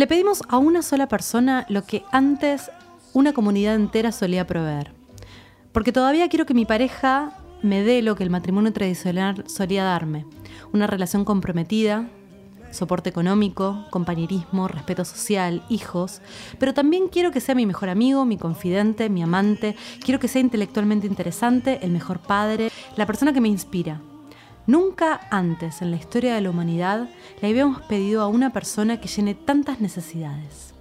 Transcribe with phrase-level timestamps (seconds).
[0.00, 2.70] Le pedimos a una sola persona lo que antes
[3.12, 4.94] una comunidad entera solía proveer.
[5.72, 10.24] Porque todavía quiero que mi pareja me dé lo que el matrimonio tradicional solía darme.
[10.72, 12.08] Una relación comprometida,
[12.70, 16.22] soporte económico, compañerismo, respeto social, hijos,
[16.58, 20.40] pero también quiero que sea mi mejor amigo, mi confidente, mi amante, quiero que sea
[20.40, 24.00] intelectualmente interesante, el mejor padre, la persona que me inspira.
[24.70, 27.08] Nunca antes en la historia de la humanidad
[27.42, 30.74] le habíamos pedido a una persona que llene tantas necesidades.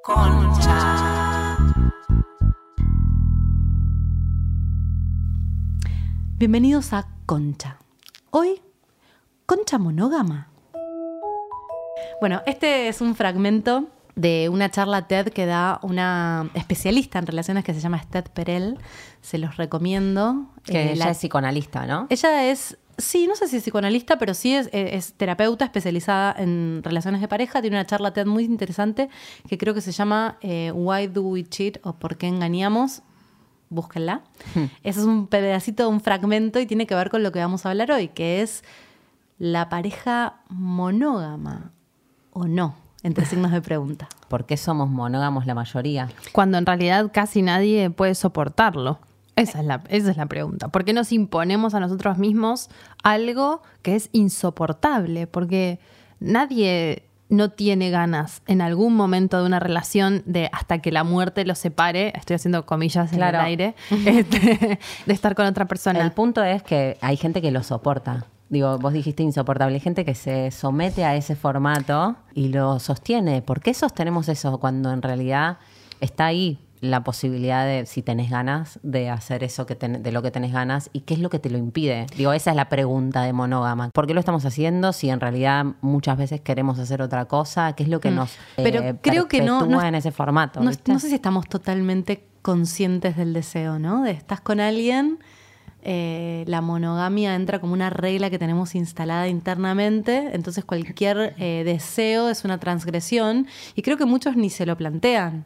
[0.00, 1.56] Concha.
[6.38, 7.78] Bienvenidos a Concha.
[8.30, 8.62] Hoy,
[9.46, 10.53] Concha monógama.
[12.20, 17.64] Bueno, este es un fragmento de una charla TED que da una especialista en relaciones
[17.64, 18.78] que se llama Esther Perel.
[19.20, 20.46] Se los recomiendo.
[20.64, 22.06] Que eh, ella es psicoanalista, ¿no?
[22.10, 27.20] Ella es Sí, no sé si es psicoanalista, pero sí es, terapeuta especializada en relaciones
[27.20, 27.60] de pareja.
[27.60, 29.08] Tiene una charla TED muy interesante
[29.48, 33.02] que creo que se llama eh, Why Do We Cheat o ¿Por qué engañamos?
[33.68, 34.22] Búsquenla.
[34.54, 34.66] Hmm.
[34.84, 37.70] Ese es un pedacito, un fragmento y tiene que ver con lo que vamos a
[37.70, 38.62] hablar hoy, que es
[39.38, 41.73] la pareja monógama
[42.34, 44.08] o no, entre signos de pregunta.
[44.28, 46.10] ¿Por qué somos monógamos la mayoría?
[46.32, 48.98] Cuando en realidad casi nadie puede soportarlo.
[49.36, 50.68] Esa es, la, esa es la pregunta.
[50.68, 52.68] ¿Por qué nos imponemos a nosotros mismos
[53.02, 55.26] algo que es insoportable?
[55.26, 55.80] Porque
[56.20, 61.44] nadie no tiene ganas en algún momento de una relación de hasta que la muerte
[61.44, 63.74] los separe, estoy haciendo comillas en el aire,
[64.06, 66.00] este, de estar con otra persona.
[66.00, 68.26] El punto es que hay gente que lo soporta.
[68.48, 73.42] Digo, vos dijiste insoportable, hay gente que se somete a ese formato y lo sostiene.
[73.42, 75.58] ¿Por qué sostenemos eso cuando en realidad
[76.00, 80.30] está ahí la posibilidad de, si tenés ganas, de hacer eso que de lo que
[80.30, 82.06] tenés ganas y qué es lo que te lo impide.
[82.16, 83.90] Digo, esa es la pregunta de monógama.
[83.90, 87.72] ¿Por qué lo estamos haciendo si en realidad muchas veces queremos hacer otra cosa?
[87.74, 88.14] ¿Qué es lo que mm.
[88.14, 90.60] nos Pero eh, creo que no, no, en ese formato?
[90.60, 94.02] No, no, sé si estamos totalmente conscientes del deseo, ¿no?
[94.02, 95.18] De estás con alguien
[95.86, 102.30] eh, la monogamia entra como una regla que tenemos instalada internamente, entonces cualquier eh, deseo
[102.30, 105.44] es una transgresión y creo que muchos ni se lo plantean.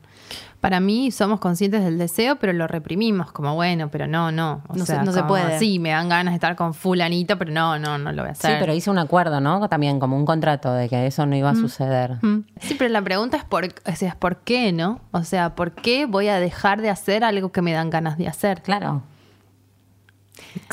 [0.61, 4.63] Para mí somos conscientes del deseo, pero lo reprimimos, como bueno, pero no, no.
[4.75, 5.59] no, se, puede.
[5.59, 8.33] Sí, me dan ganas de estar con fulanito, pero no, no, no lo voy a
[8.33, 8.53] hacer.
[8.53, 9.69] Sí, pero hice un acuerdo, ¿no?
[9.69, 11.61] También como un contrato de que eso no iba a mm.
[11.61, 12.19] suceder.
[12.23, 12.45] Mm.
[12.61, 15.01] Sí, pero la pregunta es por, es por qué, ¿no?
[15.13, 18.27] O sea, ¿por qué voy a dejar de hacer algo que me dan ganas de
[18.27, 18.63] hacer?
[18.63, 19.03] Claro.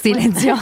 [0.01, 0.55] Silencio.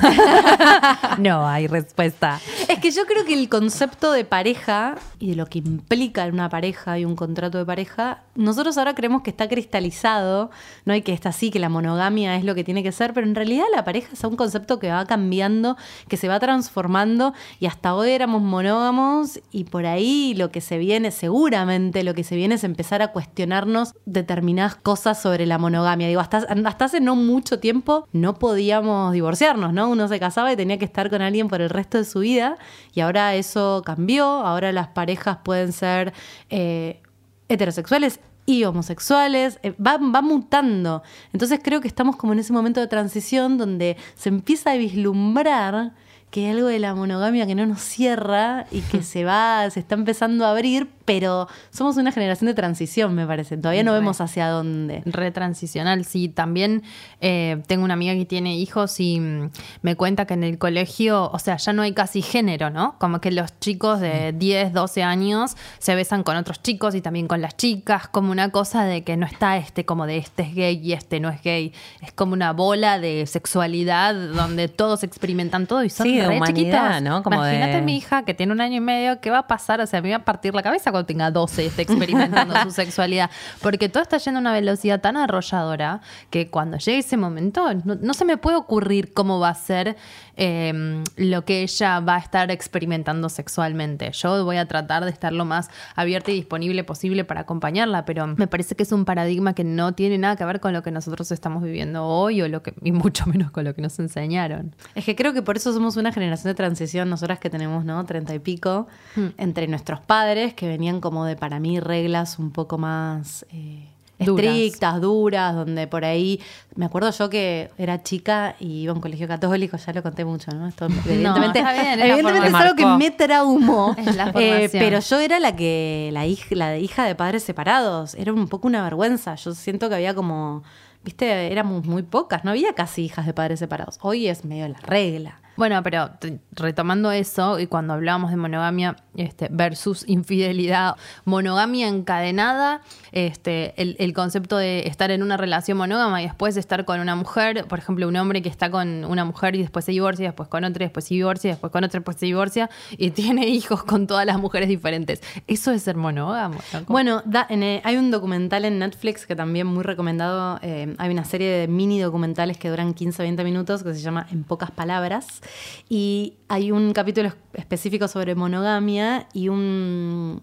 [1.19, 2.39] no hay respuesta.
[2.67, 6.49] Es que yo creo que el concepto de pareja y de lo que implica una
[6.49, 10.49] pareja y un contrato de pareja, nosotros ahora creemos que está cristalizado,
[10.85, 13.27] no hay que está así, que la monogamia es lo que tiene que ser, pero
[13.27, 17.65] en realidad la pareja es un concepto que va cambiando, que se va transformando y
[17.65, 22.35] hasta hoy éramos monógamos y por ahí lo que se viene, seguramente lo que se
[22.35, 26.07] viene es empezar a cuestionarnos determinadas cosas sobre la monogamia.
[26.07, 29.89] Digo, hasta, hasta hace no mucho tiempo no podíamos divorciarnos, ¿no?
[29.89, 32.57] Uno se casaba y tenía que estar con alguien por el resto de su vida
[32.93, 36.13] y ahora eso cambió, ahora las parejas pueden ser
[36.49, 37.01] eh,
[37.49, 41.03] heterosexuales y homosexuales, eh, va, va, mutando.
[41.31, 45.93] Entonces creo que estamos como en ese momento de transición donde se empieza a vislumbrar
[46.33, 49.79] que hay algo de la monogamia que no nos cierra y que se va, se
[49.79, 53.57] está empezando a abrir, pero somos una generación de transición, me parece.
[53.57, 55.01] Todavía no vemos hacia dónde.
[55.05, 56.29] Retransicional, sí.
[56.29, 56.83] También
[57.21, 59.49] eh, tengo una amiga que tiene hijos y mm,
[59.81, 62.95] me cuenta que en el colegio, o sea, ya no hay casi género, ¿no?
[62.99, 64.73] Como que los chicos de 10, mm.
[64.73, 68.85] 12 años se besan con otros chicos y también con las chicas, como una cosa
[68.85, 71.73] de que no está este como de este es gay y este no es gay.
[72.01, 77.23] Es como una bola de sexualidad donde todos experimentan todo y son de humanidad, ¿no?
[77.25, 79.81] Imagínate mi hija que tiene un año y medio, ¿qué va a pasar?
[79.81, 82.71] O sea, me va a partir la cabeza cuando tenga 12 y esté experimentando su
[82.71, 83.29] sexualidad.
[83.61, 88.13] Porque todo está yendo a una velocidad tan arrolladora que cuando llegue ese momento no,
[88.13, 89.97] se me puede ocurrir cómo va a ser
[90.35, 94.11] em, lo que ella va a estar experimentando sexualmente.
[94.11, 98.27] Yo voy a tratar de estar lo más abierta y disponible posible para acompañarla, pero
[98.27, 100.91] me parece que es un paradigma que no tiene nada que ver con lo que
[100.91, 104.75] nosotros estamos viviendo hoy o lo que, y mucho menos con lo que nos enseñaron.
[104.95, 108.03] Es que creo que por eso somos una generación de transición, nosotras que tenemos, ¿no?
[108.05, 109.27] Treinta y pico, hmm.
[109.37, 113.45] entre nuestros padres que venían como de, para mí, reglas un poco más...
[113.51, 114.45] Eh, Duras.
[114.45, 116.39] estrictas, duras, donde por ahí,
[116.75, 120.23] me acuerdo yo que era chica y iba a un colegio católico, ya lo conté
[120.23, 120.67] mucho, ¿no?
[120.67, 123.95] Esto evidentemente, está bien, es evidentemente es algo que me traumó,
[124.35, 128.47] Eh, pero yo era la que, la hija, la hija de padres separados, era un
[128.47, 130.63] poco una vergüenza, yo siento que había como,
[131.03, 134.79] viste, éramos muy pocas, no había casi hijas de padres separados, hoy es medio la
[134.79, 135.39] regla.
[135.55, 136.09] Bueno, pero
[136.51, 140.95] retomando eso, y cuando hablábamos de monogamia este, versus infidelidad,
[141.25, 146.99] monogamia encadenada, este, el, concepto de estar en una relación monógama y después estar con
[146.99, 150.27] una mujer, por ejemplo, un hombre que está con una mujer y después se divorcia,
[150.27, 153.83] después con otra, después se divorcia, después con otra, después se divorcia, y tiene hijos
[153.83, 155.21] con todas las mujeres diferentes.
[155.47, 156.57] ¿Eso es ser monógamo?
[156.87, 160.59] Bueno, da- en, eh, hay un documental en Netflix que también muy recomendado.
[160.61, 164.43] eh, hay una serie de mini documentales que duran 15-20 minutos que se llama En
[164.43, 165.41] pocas palabras.
[165.89, 170.41] Y hay un capítulo es- específico sobre monogamia y un,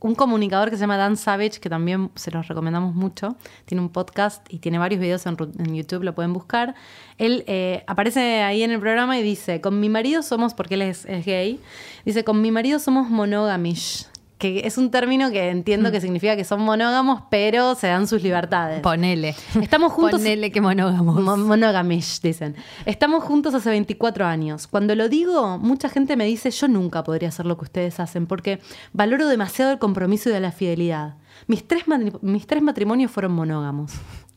[0.00, 3.36] un comunicador que se llama Dan Savage, que también se los recomendamos mucho.
[3.64, 5.36] Tiene un podcast y tiene varios videos en,
[5.74, 6.74] YouTube, lo pueden buscar.
[7.18, 10.82] Él eh, aparece ahí en el programa y dice, con mi marido somos, porque él
[10.82, 11.60] es gay,
[12.04, 14.06] dice, con mi marido somos monogamish.
[14.38, 18.22] Que es un término que entiendo que significa que son monógamos, pero se dan sus
[18.22, 18.80] libertades.
[18.80, 19.34] Ponele.
[19.62, 20.20] Estamos juntos.
[20.20, 21.20] Ponele que monógamos.
[21.22, 22.54] Mo- Monogamish, dicen.
[22.84, 24.66] Estamos juntos hace 24 años.
[24.66, 28.26] Cuando lo digo, mucha gente me dice, yo nunca podría hacer lo que ustedes hacen,
[28.26, 28.60] porque
[28.92, 31.14] valoro demasiado el compromiso y la fidelidad.
[31.46, 31.84] Mis tres,
[32.22, 33.92] mis tres matrimonios fueron monógamos.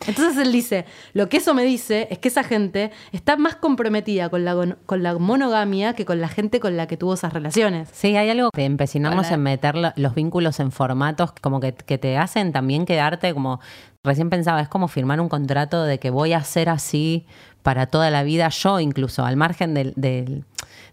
[0.08, 4.30] Entonces él dice, lo que eso me dice es que esa gente está más comprometida
[4.30, 7.90] con la, con la monogamia que con la gente con la que tuvo esas relaciones.
[7.92, 9.36] Sí, hay algo de empecinarnos Hola.
[9.36, 13.60] en meter lo- los vínculos en formatos como que, que te hacen también quedarte como,
[14.04, 17.26] recién pensaba, es como firmar un contrato de que voy a ser así
[17.62, 20.46] para toda la vida, yo incluso, al margen del, del-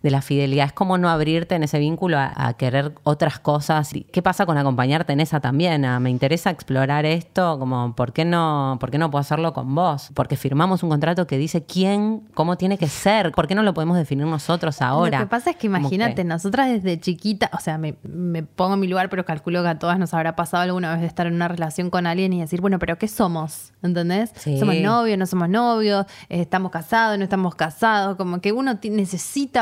[0.02, 0.66] de la fidelidad.
[0.66, 3.92] Es como no abrirte en ese vínculo a, a querer otras cosas.
[3.94, 5.84] ¿Y ¿Qué pasa con acompañarte en esa también?
[5.84, 9.74] A, me interesa explorar esto, como, ¿por qué, no, ¿por qué no puedo hacerlo con
[9.74, 10.10] vos?
[10.14, 13.74] Porque firmamos un contrato que dice quién, cómo tiene que ser, ¿por qué no lo
[13.74, 15.18] podemos definir nosotros ahora?
[15.20, 18.80] Lo que pasa es que imagínate, nosotras desde chiquita, o sea, me, me pongo en
[18.80, 21.34] mi lugar, pero calculo que a todas nos habrá pasado alguna vez de estar en
[21.34, 23.72] una relación con alguien y decir, bueno, pero ¿qué somos?
[23.82, 24.32] ¿Entendés?
[24.36, 24.58] Sí.
[24.58, 26.06] ¿Somos novios, no somos novios?
[26.28, 28.16] Eh, ¿Estamos casados, no estamos casados?
[28.16, 28.90] Como que uno ti-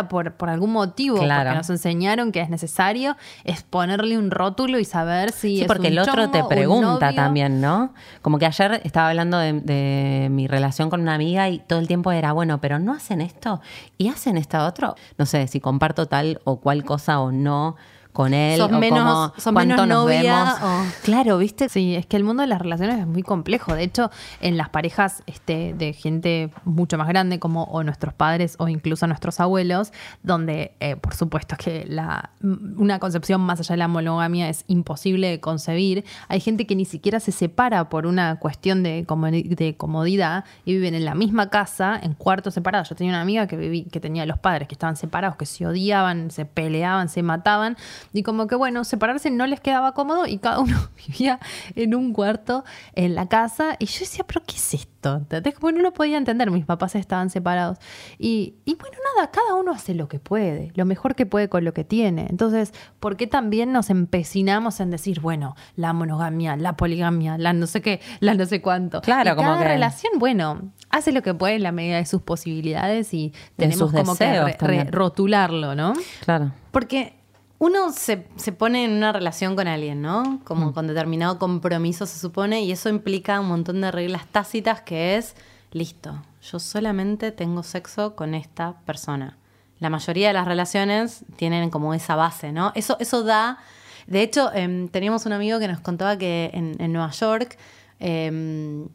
[0.09, 1.45] por, por algún motivo, Claro.
[1.51, 5.67] porque nos enseñaron que es necesario, es ponerle un rótulo y saber si Sí, es
[5.67, 7.93] porque un el otro te un pregunta también, ¿no?
[8.23, 11.87] Como que ayer estaba hablando de, de mi relación con una amiga y todo el
[11.87, 13.61] tiempo era, bueno, pero no hacen esto
[13.99, 14.95] y hacen esto otro.
[15.19, 17.77] No sé si comparto tal o cual cosa o no
[18.15, 18.59] con él.
[18.59, 20.59] Sos o menos- cómo- sos cuánto menos nos novia vemos.
[20.63, 21.69] o- Claro, ¿viste?
[21.69, 23.75] Sí, es que el mundo de las relaciones es muy complejo.
[23.75, 28.55] De hecho, en las parejas este, de gente mucho más grande, como o nuestros padres
[28.59, 33.79] o incluso nuestros abuelos, donde eh, por supuesto que la, una concepción más allá de
[33.79, 38.37] la monogamia es imposible de concebir, hay gente que ni siquiera se separa por una
[38.39, 39.05] cuestión de,
[39.49, 42.89] de comodidad y viven en la misma casa, en cuartos separados.
[42.91, 45.67] Yo tenía una amiga que, viví, que tenía los padres que estaban separados, que se
[45.67, 47.77] odiaban, se peleaban, se mataban,
[48.12, 51.41] y como que bueno, separarse no les quedaba cómodo y cada uno vivía
[51.75, 52.65] en un cuarto
[52.95, 53.77] en la casa.
[53.79, 55.17] Y yo decía, ¿pero qué es esto?
[55.17, 55.55] ¿Entendés?
[55.55, 57.79] Como no lo podía entender, mis papás estaban separados.
[58.19, 61.65] Y, y bueno, nada, cada uno hace lo que puede, lo mejor que puede con
[61.65, 62.27] lo que tiene.
[62.31, 67.67] Entonces, ¿por qué también nos empecinamos en decir, bueno, la monogamia, la poligamia, la no
[67.67, 69.01] sé qué, la no sé cuánto?
[69.03, 72.06] Claro, Y como cada que- relación, bueno, hace lo que puede en la medida de
[72.06, 75.93] sus posibilidades y tenemos como que re- re- rotularlo, ¿no?
[76.25, 76.53] Claro.
[76.70, 77.15] Porque
[77.58, 80.41] uno se, se pone en una relación con alguien, ¿no?
[80.44, 85.17] Como con determinado compromiso se supone, y eso implica un montón de reglas tácitas que
[85.17, 85.34] es,
[85.73, 89.39] listo, yo solamente tengo sexo con esta persona.
[89.81, 92.73] La mayoría de las relaciones tienen como esa base, ¿no?
[92.75, 93.58] Eso, eso da...
[94.06, 97.56] De hecho, em, teníamos un amigo que nos contaba que en, en Nueva York...
[98.01, 98.89] em,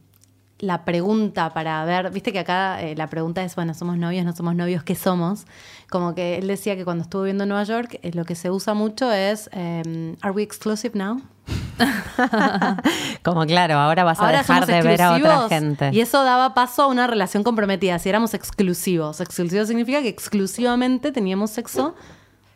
[0.60, 4.36] la pregunta para ver, viste que acá eh, la pregunta es, bueno, somos novios, no
[4.36, 5.46] somos novios, ¿qué somos?
[5.90, 8.52] Como que él decía que cuando estuvo viviendo en Nueva York, eh, lo que se
[8.52, 11.22] usa mucho es, em, ¿Are we exclusive now?
[13.24, 15.90] Como claro, ahora vas a dejar de ver a otra gente.
[15.94, 19.22] Y eso daba paso a una relación comprometida, si éramos exclusivos.
[19.22, 21.96] Exclusivo significa que exclusivamente teníamos sexo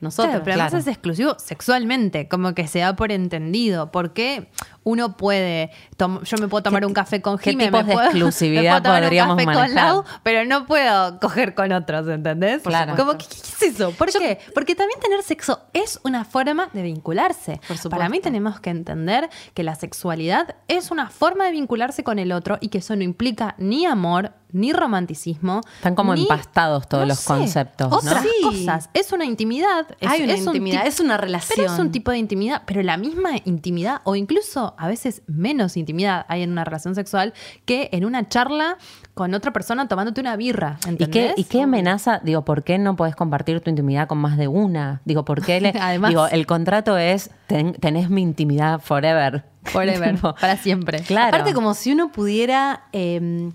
[0.03, 0.31] nosotros.
[0.31, 0.81] Claro, pero además claro.
[0.81, 3.91] es exclusivo sexualmente, como que se da por entendido.
[3.91, 4.49] Porque
[4.83, 8.61] uno puede, yo me puedo tomar ¿Qué un café con tipos me de puedo- exclusividad
[8.63, 9.75] me puedo tomar un café con?
[9.75, 12.61] Lau, pero no puedo coger con otros, ¿entendés?
[12.63, 12.95] Claro.
[12.95, 13.35] Como, ¿qué, qué
[13.67, 13.91] es eso?
[13.91, 14.39] ¿Por qué?
[14.53, 17.57] Porque también tener sexo es una forma de vincularse.
[17.67, 17.89] Por supuesto.
[17.89, 22.31] Para mí tenemos que entender que la sexualidad es una forma de vincularse con el
[22.31, 25.61] otro y que eso no implica ni amor, ni romanticismo.
[25.77, 27.91] Están como ni- empastados todos los conceptos.
[27.91, 28.89] Otras cosas.
[28.93, 29.87] Es una intimidad.
[29.99, 31.55] es- Hay una es intimidad, es una relación.
[31.57, 35.21] Pero es un tipo de intimidad, pero la misma intimidad o incluso incluso a veces
[35.27, 37.33] menos intimidad hay en una relación sexual
[37.65, 38.77] que en una charla
[39.13, 40.77] con otra persona tomándote una birra.
[40.85, 41.33] ¿Y ¿entendés?
[41.35, 42.19] qué, ¿Y qué amenaza?
[42.23, 45.01] Digo, ¿por qué no podés compartir tu intimidad con más de una?
[45.05, 49.45] Digo, ¿por qué le, Además- digo, el contrato es ten- tenés mi intimidad forever.
[49.63, 50.99] Forever, Tipo, para siempre.
[51.01, 51.29] Claro.
[51.35, 53.49] Aparte, como si uno pudiera eh,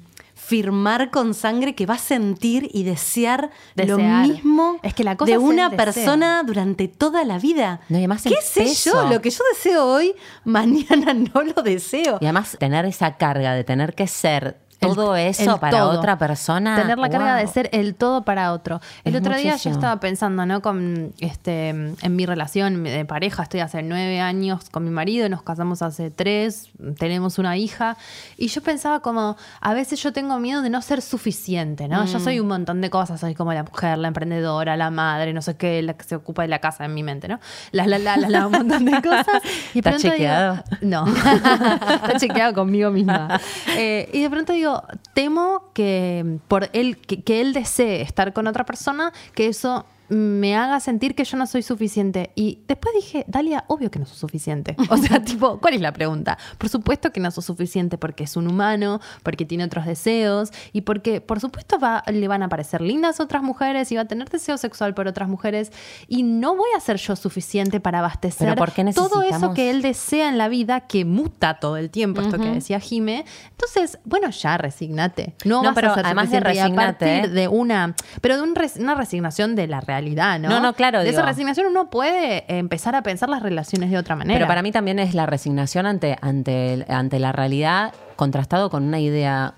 [0.49, 5.31] firmar con sangre que va a sentir y desear, lo mismo Es que la cosa
[5.31, 7.81] de una persona durante toda la vida.
[7.91, 8.93] No, y además ¿Qué sé peso.
[8.93, 9.11] yo?
[9.11, 10.15] Lo que yo deseo hoy,
[10.45, 12.17] mañana no lo deseo.
[12.23, 15.99] Y además tener esa carga de tener que ser todo El- eso el para todo.
[15.99, 16.77] otra persona.
[16.81, 17.41] Tener la carga wow.
[17.41, 18.81] de ser el todo para otro.
[19.05, 19.75] El Es otro día yo muchísimo.
[19.75, 20.63] estaba pensando, ¿no?
[20.63, 25.43] Con este, en mi relación de pareja, estoy hace nueve años con mi marido, nos
[25.43, 26.69] casamos hace tres,
[26.99, 27.97] tenemos una hija.
[28.37, 32.05] Y yo pensaba como, a veces yo tengo miedo de no ser suficiente, ¿no?
[32.07, 35.43] Yo soy un montón de cosas, soy como la mujer, la emprendedora, la madre, no
[35.43, 37.41] sé qué, la que se ocupa de la casa en mi mente, ¿no?
[37.73, 39.27] La, la, la, la, la, un montón de cosas.
[39.75, 40.65] Y ¿Está pronto digo- chequeado?
[40.83, 41.05] no,
[41.53, 43.41] está chequeado conmigo misma.
[43.77, 44.68] Eh, y de pronto digo,
[45.15, 50.57] temo que por él, que, que él desee estar con otra persona, que eso me
[50.57, 52.31] haga sentir que yo no soy suficiente.
[52.35, 54.75] Y después dije, Dalia, obvio que no sos suficiente.
[54.91, 56.39] O sea, tipo, ¿cuál es la pregunta?
[56.57, 60.81] Por supuesto que no sos suficiente porque es un humano, porque tiene otros deseos y
[60.83, 64.29] porque, por supuesto, va, le van a parecer lindas otras mujeres y va a tener
[64.31, 65.73] deseo sexual por otras mujeres.
[66.09, 69.71] Y no voy a ser yo suficiente para abastecer Pero ¿por qué todo eso que
[69.71, 73.25] él desea en la vida, que muta todo el tiempo, esto que decía Jime.
[73.51, 75.35] Entonces, bueno, ya resignate.
[75.45, 78.43] No, No, vas pero a ser además de a resignate, partir de una, pero de
[78.43, 79.98] un res- una resignación de la realidad,
[80.39, 80.49] ¿no?
[80.49, 84.17] No, no, claro, De esa resignación uno puede empezar a pensar las relaciones de otra
[84.17, 84.37] manera.
[84.39, 88.99] Pero para mí también es la resignación ante, ante, ante la realidad contrastado con una
[89.01, 89.55] idea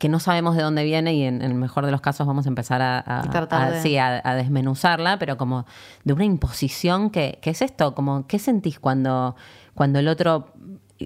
[0.00, 2.44] que no sabemos de dónde viene y en, en el mejor de los casos vamos
[2.46, 5.64] a empezar a, a- Tratar a- de- sí, a- a desmenuzarla, pero como
[6.04, 9.36] de una imposición que, que es esto, como ¿qué sentís cuando,
[9.74, 10.48] cuando el otro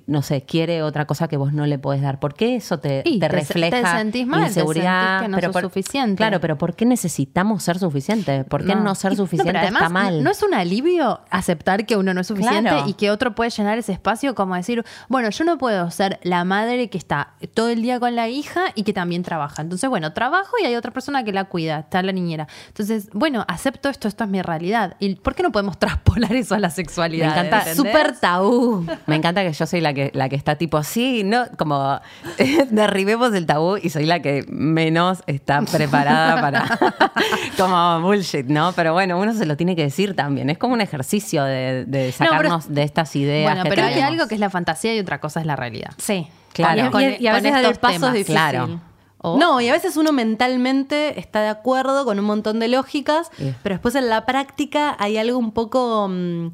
[0.07, 2.21] no sé, quiere otra cosa que vos no le podés dar.
[2.21, 5.19] ¿Por qué eso te, te te- refleja te sentís mal, te inseguridad?
[5.21, 6.17] sentís que no pero sos por- suficiente.
[6.17, 8.45] Claro, pero ¿por qué necesitamos ser suficiente?
[8.45, 10.23] ¿Por qué no, ser no, suficiente pero además, está mal?
[10.23, 12.89] No es un alivio aceptar que uno no es suficiente Claro.
[12.89, 16.45] y que otro puede llenar ese espacio como decir, bueno, yo no puedo ser la
[16.45, 19.63] madre que está todo el día con la hija y que también trabaja.
[19.63, 22.47] Entonces, bueno, trabajo y hay otra persona que la cuida, está la niñera.
[22.69, 24.95] Entonces, bueno, acepto esto, esto es mi realidad.
[25.01, 27.35] ¿Y por qué no podemos traspolar eso a la sexualidad?
[27.35, 27.75] Me encanta.
[27.75, 28.87] Súper tabú.
[29.07, 32.01] Me encanta que yo soy la que, la que está tipo, sí, no, como
[32.71, 36.79] derribemos el tabú y soy la que menos está preparada para
[37.57, 38.73] como bullshit, ¿no?
[38.73, 40.51] Pero bueno, uno se lo tiene que decir también.
[40.51, 43.51] Es como un ejercicio de, de pero- sacarnos de estas ideas.
[43.53, 45.91] Bueno, que pero hay algo que es la fantasía y otra cosa es la realidad.
[45.99, 46.29] Sí.
[46.53, 46.83] Claro.
[46.83, 48.13] Y, y- Con- y a veces estos paso es temas.
[48.15, 48.35] difícil.
[48.35, 48.81] Claro.
[49.23, 53.55] No, y a veces uno mentalmente está de acuerdo con un montón de lógicas, Sí.
[53.63, 56.47] pero después en la práctica hay algo un poco mm,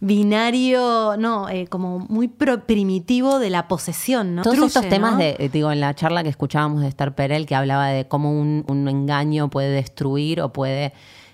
[0.00, 4.42] binario, no, eh, como muy pro- primitivo de la posesión, ¿no?
[4.42, 5.18] Todos Truye, estos temas ¿no?
[5.18, 8.32] de, eh, digo, en la charla que escuchábamos de Esther Perel, que hablaba de cómo
[8.32, 10.92] un, un engaño puede destruir o puede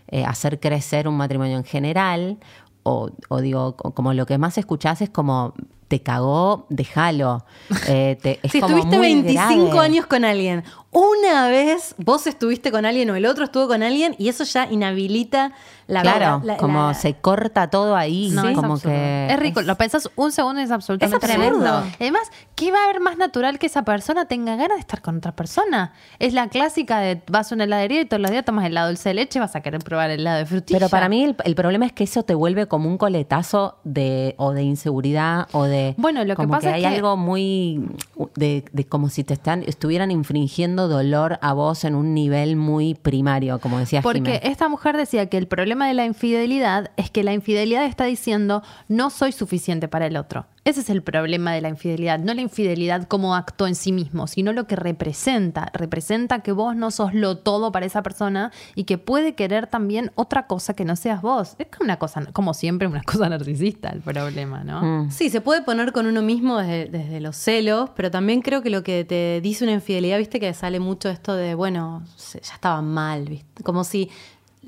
[0.09, 2.39] eh, hacer crecer un matrimonio en general,
[2.83, 5.55] o, o digo, co- como lo que más escuchás es como,
[5.89, 7.45] te cagó, déjalo.
[7.89, 9.79] Eh, te- es Si como estuviste muy 25 grave.
[9.81, 14.15] años con alguien, una vez vos estuviste con alguien o el otro estuvo con alguien
[14.19, 15.53] y eso ya inhabilita
[15.89, 19.27] la Claro, la- la- como la- se corta todo ahí, No, es como que...
[19.31, 21.61] Es rico, lo pensás un segundo y es absolutamente Es absurdo.
[21.61, 21.85] tremendo.
[22.01, 22.23] Además,
[22.57, 25.37] ¿qué va a haber más natural que esa persona tenga ganas de estar con otra
[25.37, 25.93] persona?
[26.19, 29.11] Es la clásica de vas a una heladería y todos los días tomas helado dulce
[29.11, 30.79] de leche, vas a querer probar helado de frutilla.
[30.79, 34.35] Pero para mí el, el problema es que eso te vuelve como un coletazo de
[34.39, 37.87] o de inseguridad o de Bueno, lo que pasa es hay que- algo muy
[38.35, 42.95] de, de como si te están estuvieran infringiendo dolor a vos en un nivel muy
[42.95, 47.23] primario, como decía Porque esta mujer decía que el problema de la infidelidad es que
[47.25, 50.47] la infidelidad está diciendo no soy suficiente para el otro.
[50.67, 54.27] Ese es el problema de la infidelidad, no la infidelidad como acto en sí mismo,
[54.27, 55.71] sino lo que representa.
[55.73, 60.11] Representa que vos no sos lo todo para esa persona y que puede querer también
[60.17, 61.55] otra cosa que no seas vos.
[61.61, 65.05] Es como una cosa, como siempre, una cosa narcisista el problema, ¿no?
[65.05, 65.11] Mm.
[65.13, 68.71] Sí, se puede poner con uno mismo desde, desde los celos, pero también creo que
[68.71, 72.83] lo que te dice una infidelidad, viste que sale mucho esto de, bueno, ya estaba
[72.83, 73.63] mal, ¿viste?
[73.63, 74.11] Como si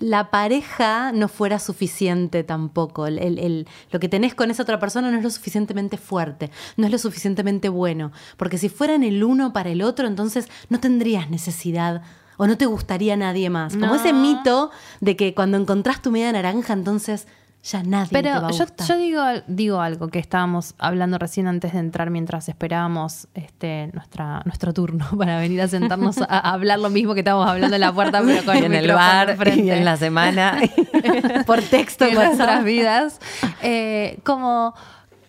[0.01, 3.07] la pareja no fuera suficiente tampoco.
[3.07, 6.87] El- el- lo que tenés con esa otra persona no es lo suficientemente fuerte, no
[6.87, 8.13] es lo suficientemente bueno.
[8.37, 12.03] Porque si fueran el uno para el otro, entonces no tendrías necesidad
[12.37, 13.73] o no te gustaría nadie más.
[13.75, 13.95] Como No.
[13.97, 17.27] ese mito de que cuando encontrás tu media naranja, entonces
[17.71, 18.87] ya nadie te va Pero a yo, gustar.
[18.87, 24.43] yo digo, digo algo que estábamos hablando recién antes de entrar mientras esperábamos este, nuestra,
[24.45, 27.81] nuestro turno para venir a sentarnos a, a hablar lo mismo que estábamos hablando en
[27.81, 30.59] la puerta, pero con Y el en el bar y en la semana.
[31.47, 33.21] por texto en nuestras vidas.
[33.63, 34.75] Eh, como,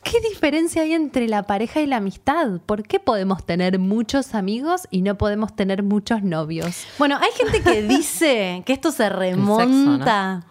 [0.04, 2.62] ¿qué diferencia hay entre la pareja y la amistad?
[2.66, 6.86] ¿Por qué podemos tener muchos amigos y no podemos tener muchos novios?
[6.98, 10.46] Bueno, hay gente que dice que esto se remonta.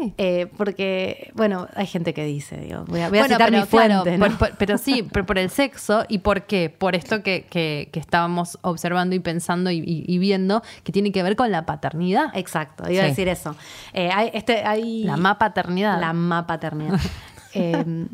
[0.00, 0.14] Sí.
[0.18, 3.60] eh, porque, bueno, hay gente que dice, digo, voy a, voy a Bueno, citar pero,
[3.62, 3.88] mi fuente.
[3.88, 4.26] claro, ¿no?
[4.26, 7.88] por- por- pero sí, por, por el sexo y por qué, por esto que, que-
[7.92, 11.64] que estábamos observando y pensando y, y- y viendo, que tiene que ver con la
[11.66, 12.26] paternidad.
[12.34, 13.56] Exacto, iba a decir eso.
[13.94, 16.00] Eh, hay, este, hay, La ma paternidad.
[16.00, 16.98] La ma paternidad.
[17.54, 18.06] Eh,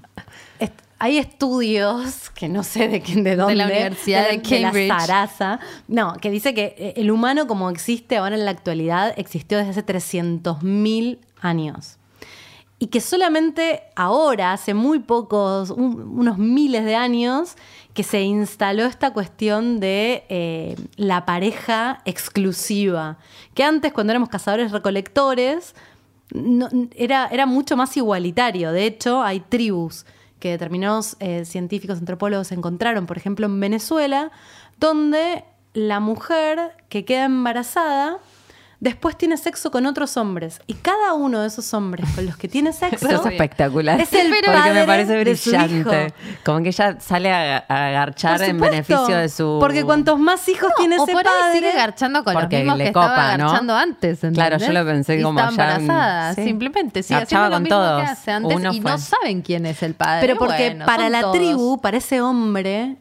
[1.00, 3.57] hay estudios que no sé de quién, de dónde.
[3.57, 4.88] la Universidad de la Cambridge.
[4.88, 5.59] Sarasa.
[5.88, 9.85] No, que dice que el humano como existe ahora en la actualidad existió desde hace
[9.85, 11.98] 300.000 años.
[12.80, 17.54] Y que solamente ahora, hace muy pocos, un- unos miles de años,
[17.94, 23.18] que se instaló esta cuestión de eh, la pareja exclusiva.
[23.54, 25.74] Que antes, cuando éramos cazadores recolectores,
[26.96, 28.72] era, era mucho más igualitario.
[28.72, 30.04] De hecho, hay tribus
[30.40, 34.30] que determinados eh, científicos, antropólogos encontraron, por ejemplo, en Venezuela,
[34.78, 38.18] donde la mujer que queda embarazada
[38.84, 40.60] después tiene sexo con otros hombres.
[40.66, 43.98] Y cada uno de esos hombres con los que tiene sexo Eso es espectacular.
[44.00, 46.06] Es el Porque padre me parece de su brillante.
[46.06, 46.36] hijo.
[46.44, 49.56] Como que ella sale a, a agarchar Por en beneficio de su.
[49.58, 51.58] Porque cuantos más hijos tiene o ese por ahí padre...
[51.58, 53.44] sigue garchando con Porque los mismos le que copa, estaba ¿no?
[53.48, 54.18] garchando antes.
[54.20, 54.74] Claro, yo ¿entendés?
[54.74, 56.44] lo pensé Y como está ya- embarazada, sí.
[56.44, 57.02] simplemente.
[57.02, 58.02] Sigue Garchaba haciendo lo con mismo todos.
[58.02, 58.90] que hace antes Uno y fue.
[58.90, 60.20] no saben quién es el padre.
[60.26, 61.34] Pero porque Bueno, para la todos.
[61.36, 62.96] tribu, para ese hombre,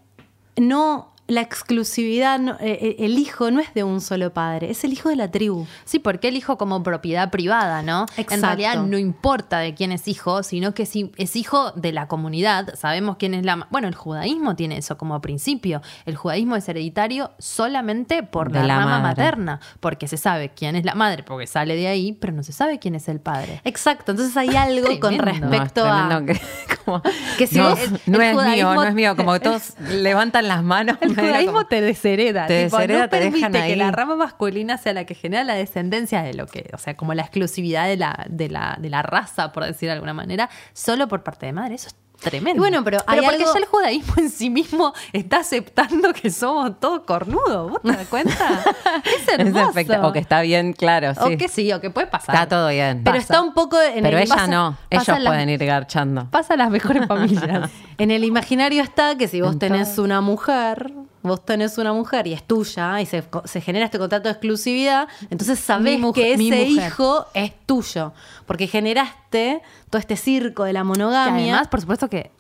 [0.56, 4.84] no la exclusividad, no- eh, eh, el hijo no es de un solo padre, es
[4.84, 5.66] el hijo de la tribu.
[5.86, 8.06] Sí, porque el hijo como propiedad privada, ¿no?
[8.18, 8.46] En Exacto.
[8.46, 12.76] realidad no importa de quién es hijo, sino que si es hijo de la comunidad,
[12.76, 13.68] sabemos quién es la...
[13.72, 15.82] Bueno, el judaísmo tiene eso como principio.
[16.06, 20.86] El judaísmo es hereditario solamente por De la, la materna, porque se sabe quién es
[20.86, 23.62] la madre, porque sale de ahí, pero no se sabe quién es el padre.
[23.64, 26.22] Exacto, entonces hay algo con respecto a...
[26.26, 26.40] que,
[26.86, 27.02] como-
[27.38, 29.16] Que si no, vos- no el es mío, no es mío.
[29.16, 30.98] Como que todos levantan las manos.
[31.02, 32.48] El judaísmo como- te deshereda.
[32.48, 33.76] te tipo, deshereda, no te permite que ahí.
[33.76, 37.14] la rama masculina sea la que genera la descendencia de lo que, o sea, como
[37.14, 41.08] la exclusividad de la, de la, de la raza, por decir de alguna manera, solo
[41.08, 41.76] por parte de madre.
[41.76, 42.56] Eso es tremendo.
[42.56, 46.30] Y bueno, pero hay porque algo- ya el judaísmo en sí mismo está aceptando que
[46.30, 47.72] somos todos cornudos.
[47.72, 48.34] ¿Vos te das cuenta?
[49.04, 49.70] es Es hermoso.
[49.70, 50.10] espectacular.
[50.10, 51.14] O que está bien, claro.
[51.16, 51.20] Sí.
[51.22, 52.36] O que sí, o que puede pasar.
[52.36, 53.02] Está todo bien.
[53.04, 53.24] Pero pasa.
[53.34, 54.24] está un poco en Pero el...
[54.24, 54.78] ella pasa- no.
[54.90, 56.28] Ellos pueden ir garchando.
[56.32, 57.70] Pasa a las mejores familias.
[58.00, 62.34] En el imaginario está que si vos tenés una mujer, vos tenés una mujer y
[62.34, 66.50] es tuya y se, se genera este contrato de exclusividad, entonces sabés Mi que mi
[66.50, 68.14] ese hijo es tuyo,
[68.46, 71.54] porque generaste todo este circo de la monogamia.
[71.54, 72.32] además, por supuesto que.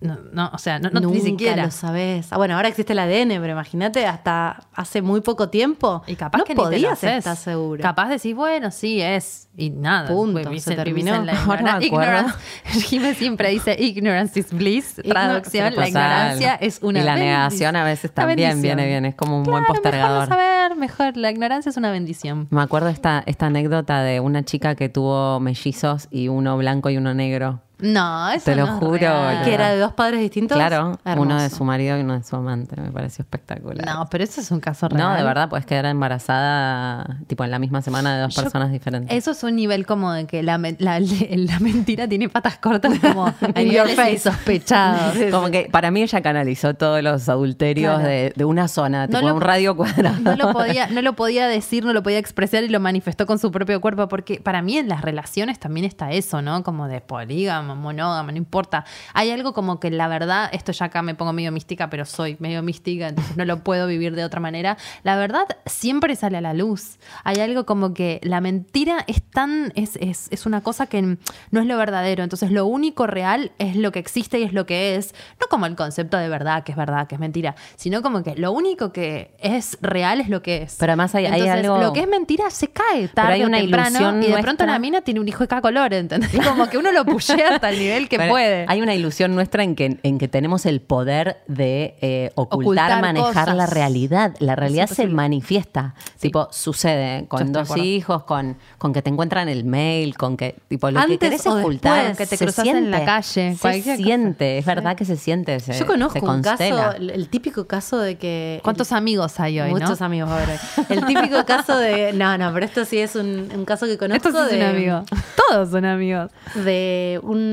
[0.00, 1.64] No, no, o sea, no, no- Nunca ni siquiera.
[1.64, 2.32] lo sabés.
[2.32, 6.38] Ah, bueno, ahora existe el ADN, pero imagínate, hasta hace muy poco tiempo Y capaz
[6.38, 7.82] no que ni te lo podías estar seguro.
[7.82, 9.48] Capaz decís, bueno, sí, es.
[9.56, 10.06] Y nada.
[10.08, 11.14] Punto, pues, se vivís en- terminó.
[11.16, 12.38] en la Ahora me ignora- acuerdo.
[12.64, 12.80] ignorance.
[12.86, 14.98] Jimé siempre dice ignorance is bliss.
[14.98, 17.36] Igno- Traducción, la ignorancia es una Y la bendición.
[17.36, 19.04] negación a veces también viene bien.
[19.04, 20.28] Es como un buen Claro, postergador.
[20.28, 21.16] Mejor no saber, mejor.
[21.16, 22.46] La ignorancia es una bendición.
[22.50, 26.96] Me acuerdo esta, esta anécdota de una chica que tuvo mellizos y uno blanco y
[26.98, 27.62] uno negro.
[27.80, 29.44] No, eso Te lo no es juro, real.
[29.44, 30.56] que era de dos padres distintos.
[30.56, 32.80] Claro, uno de su marido y uno de su amante.
[32.80, 33.86] Me pareció espectacular.
[33.86, 35.00] No, pero eso es un caso real.
[35.02, 38.70] No, de verdad, puedes quedar embarazada tipo en la misma semana de dos Yo- personas
[38.72, 39.16] diferentes.
[39.16, 43.26] Eso es un nivel como de que la, la- la mentira tiene patas cortas como
[43.54, 44.12] a In your niveles face.
[44.12, 45.16] insospechados.
[45.30, 48.08] Como que para mí ella canalizó todos los adulterios Claro.
[48.08, 50.18] de, de una zona, No tipo lo- un radio cuadrado.
[50.20, 53.38] No lo, podía, no lo podía decir, no lo podía expresar y lo manifestó con
[53.38, 56.62] su propio cuerpo, porque para mí en las relaciones también está eso, ¿no?
[56.62, 58.84] Como de polígamo, monógamo, no importa.
[59.14, 62.36] Hay algo como que la verdad, esto ya acá me pongo medio mística, pero soy
[62.40, 64.76] medio mística, entonces no lo puedo vivir de otra manera.
[65.02, 66.98] La verdad siempre sale a la luz.
[67.24, 71.60] Hay algo como que la mentira es tan, es, es, es una cosa que no
[71.60, 74.96] es lo verdadero, entonces lo único real es lo que existe y es lo que
[74.96, 78.22] es, no como el concepto de verdad, que es verdad, que es mentira, sino como
[78.22, 80.76] que lo único que es real es lo que es.
[80.78, 83.46] Pero además hay- hay Entonces, algo- Lo que es mentira se cae tarde hay o
[83.46, 86.30] una temprano ilusión y de pronto la mina tiene un hijo de cada color, ¿entendés?
[86.46, 88.64] Como que uno lo pushea hasta el nivel que puede.
[88.68, 92.58] Hay una ilusión nuestra en que, en que tenemos el poder de eh, ocultar,
[92.92, 93.56] Ocultar manejar cosas.
[93.56, 94.34] la realidad.
[94.38, 95.94] La realidad se manifiesta.
[96.20, 100.90] Tipo, sucede con dos hijos, con, con que te encuentran el mail, con que, tipo,
[100.90, 102.06] lo Antes que querés ocultar.
[102.08, 103.96] después, que te se cruzas en la calle, Se cosa.
[103.96, 105.60] siente, es verdad que se siente.
[105.60, 108.60] se- Yo conozco un caso, el, típico caso de que...
[108.64, 110.06] ¿Cuántos amigos hay hoy, Muchos no?
[110.06, 110.58] amigos ahora.
[110.88, 112.12] El típico caso de...
[112.12, 114.70] No, no, pero esto sí es un, un caso que conozco Estos sí de, son
[114.76, 115.04] amigos.
[115.48, 116.30] Todos son amigos.
[116.54, 117.47] de un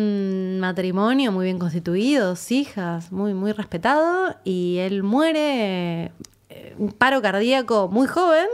[0.59, 6.11] matrimonio muy bien constituido, dos hijas, muy, muy respetado, y él muere
[6.49, 8.47] eh, un paro cardíaco muy joven,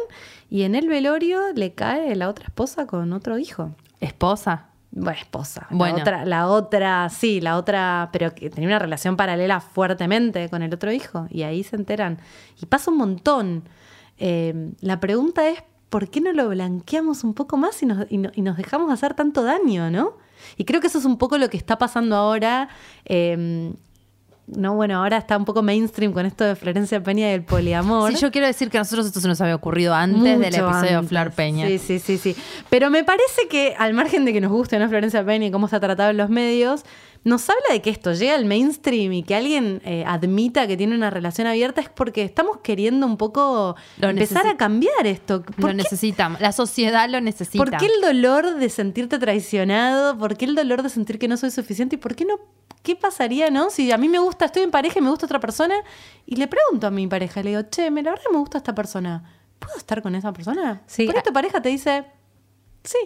[0.50, 3.72] y en el velorio le cae la otra esposa con otro hijo.
[4.00, 4.68] Esposa.
[4.94, 5.68] Bueno, esposa.
[5.70, 5.96] Bueno.
[5.98, 10.64] La otra, la otra, sí, la otra, pero que tenía una relación paralela fuertemente con
[10.64, 11.28] el otro hijo.
[11.30, 12.18] Y ahí se enteran.
[12.62, 13.64] Y pasa un montón.
[14.18, 18.18] Eh, la pregunta es, ¿por qué no lo blanqueamos un poco más y nos, y
[18.18, 20.18] no- y nos dejamos hacer tanto daño, no?
[20.58, 22.70] Y creo que eso es un poco lo que está pasando ahora.
[23.06, 23.74] eh,
[24.48, 28.12] no, bueno, ahora está un poco mainstream con esto de Florencia Peña y el poliamor.
[28.12, 31.02] Sí, yo quiero decir que a nosotros esto se nos había ocurrido antes del episodio
[31.02, 31.08] de.
[31.08, 31.68] Flor Peña.
[31.68, 32.36] Sí, sí, sí, sí.
[32.70, 34.90] Pero me parece que, al margen de que nos guste ¿no?
[34.90, 36.84] Florencia Peña y cómo está tratado en los medios,
[37.24, 40.96] nos habla de que esto llega al mainstream y que alguien eh, admita que tiene
[40.96, 45.44] una relación abierta es porque estamos queriendo un poco Lo empezar a cambiar esto.
[45.44, 46.42] ¿Por Lo qué, necesitamos.
[46.42, 47.64] La sociedad lo necesita.
[47.64, 50.18] por qué el dolor de sentirte traicionado?
[50.18, 51.96] ¿Por qué el dolor de sentir que no soy suficiente?
[51.96, 52.40] ¿Y por qué no?
[52.82, 53.70] ¿Qué pasaría, no?
[53.70, 55.76] Si a mí me gusta, estoy en pareja y me gusta otra persona
[56.26, 58.74] y le pregunto a mi pareja, le digo, che, me la verdad me gusta esta
[58.74, 59.24] persona.
[59.60, 60.82] ¿Puedo estar con esa persona?
[60.88, 61.06] Sí.
[61.06, 62.06] Por tu pareja te dice,
[62.84, 62.98] sí.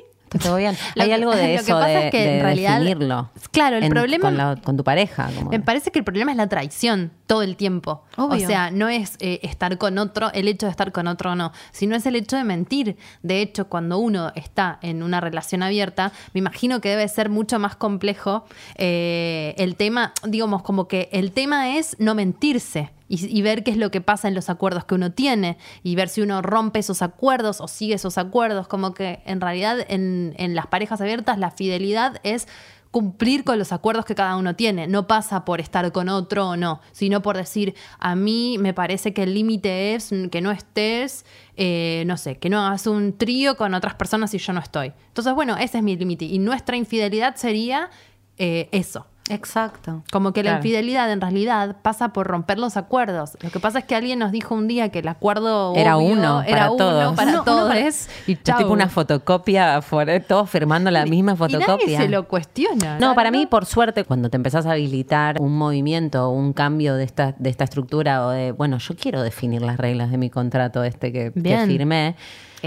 [0.42, 0.76] Todo bien.
[1.00, 3.30] Hay algo de eso, de, es que de en realidad- definirlo.
[3.52, 5.30] Claro, el en- problema- Con, la- con tu pareja.
[5.38, 8.04] como- Me parece que el problema es la traición todo el tiempo.
[8.18, 8.44] Obvio.
[8.46, 11.36] O sea, no es eh, estar con otro, el hecho de estar con otro o
[11.36, 12.98] no, sino es el hecho de mentir.
[13.24, 17.58] De hecho, cuando uno está en una relación abierta, me imagino que debe ser mucho
[17.60, 22.92] más complejo eh, el tema, digamos, como que el tema es no mentirse.
[23.08, 25.96] Y, y ver qué es lo que pasa en los acuerdos que uno tiene y
[25.96, 30.34] ver si uno rompe esos acuerdos o sigue esos acuerdos, como que en realidad en,
[30.38, 32.48] en las parejas abiertas la fidelidad es
[32.96, 34.88] cumplir con los acuerdos que cada uno tiene.
[34.88, 39.14] No pasa por estar con otro o no, sino por decir, a mí me parece
[39.14, 41.26] que el límite es que no estés,
[41.58, 44.94] eh, no sé, que no hagas un trío con otras personas si yo no estoy.
[45.10, 46.24] Entonces, bueno, ese es mi límite.
[46.24, 47.90] Y nuestra infidelidad sería
[48.38, 49.08] eh, eso.
[49.30, 50.04] Exacto.
[50.12, 53.38] Como que la infidelidad en realidad pasa por romper los acuerdos.
[53.42, 56.10] Lo que pasa es que alguien nos dijo un día que el acuerdo Era obvio
[56.14, 57.16] uno era para uno todos.
[57.16, 57.68] para Uno- uno todos.
[57.70, 57.90] para-
[58.28, 58.58] y chau.
[58.60, 59.82] tipo una fotocopia,
[60.28, 61.68] todos firmando la misma Y fotocopia.
[61.78, 63.00] nadie se lo cuestiona.
[63.00, 66.96] No, para mí, por suerte, cuando te empezás a habilitar un movimiento o un cambio
[66.96, 70.30] de esta, de esta estructura o de, bueno, yo quiero definir las reglas de mi
[70.30, 72.16] contrato este que, que firmé,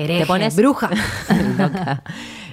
[0.04, 0.56] Hereje, te pones...
[0.56, 0.90] bruja.
[1.58, 2.02] Loca.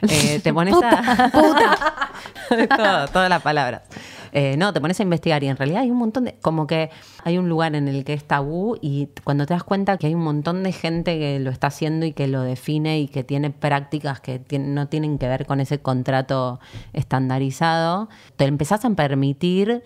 [0.08, 1.32] Eh, te pones a...
[2.78, 3.82] Todo- todas las palabras.
[4.32, 6.36] Eh, no, te pones a investigar y en realidad hay un montón de...
[6.42, 6.90] Como que
[7.24, 10.14] hay un lugar en el que es tabú y cuando te das cuenta que hay
[10.16, 13.50] un montón de gente que lo está haciendo y que lo define y que tiene
[13.50, 16.60] prácticas que no tienen que ver con ese contrato
[16.92, 19.84] estandarizado, te empezás a permitir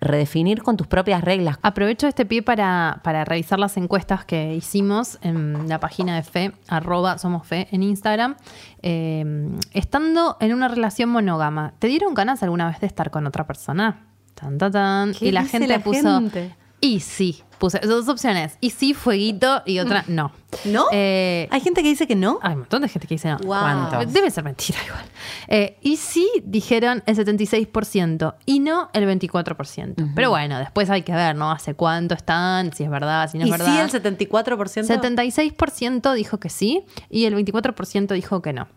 [0.00, 1.58] redefinir con tus propias reglas.
[1.62, 6.52] Aprovecho este pie para, para revisar las encuestas que hicimos en la página de Fe,
[6.68, 8.36] arroba somos Fe en Instagram.
[8.82, 13.46] Eh, estando en una relación monógama, ¿te dieron ganas alguna vez de estar con otra
[13.46, 14.04] persona?
[14.34, 15.12] Tan, tan, tan.
[15.14, 16.20] ¿Qué Y la dice gente la puso.
[16.20, 16.54] gente?
[16.80, 18.58] Y sí, puse dos opciones.
[18.60, 20.32] Y sí, fueguito, y otra no.
[20.64, 20.86] ¿No?
[20.92, 22.38] Eh, Hay gente que dice que no.
[22.42, 23.38] hay un montón de gente que dice no.
[23.38, 23.58] Wow.
[23.60, 24.12] ¿Cuántos?
[24.12, 25.04] Debe ser mentira igual.
[25.48, 30.12] Eh, y sí dijeron el 76% y no el 24%.
[30.14, 31.50] Pero bueno, después hay que ver, ¿no?
[31.50, 33.66] Hace cuánto están, si es verdad, si no es y verdad.
[33.90, 34.86] sí, el 74%.
[34.86, 38.68] 76% dijo que sí y el 24% dijo que no.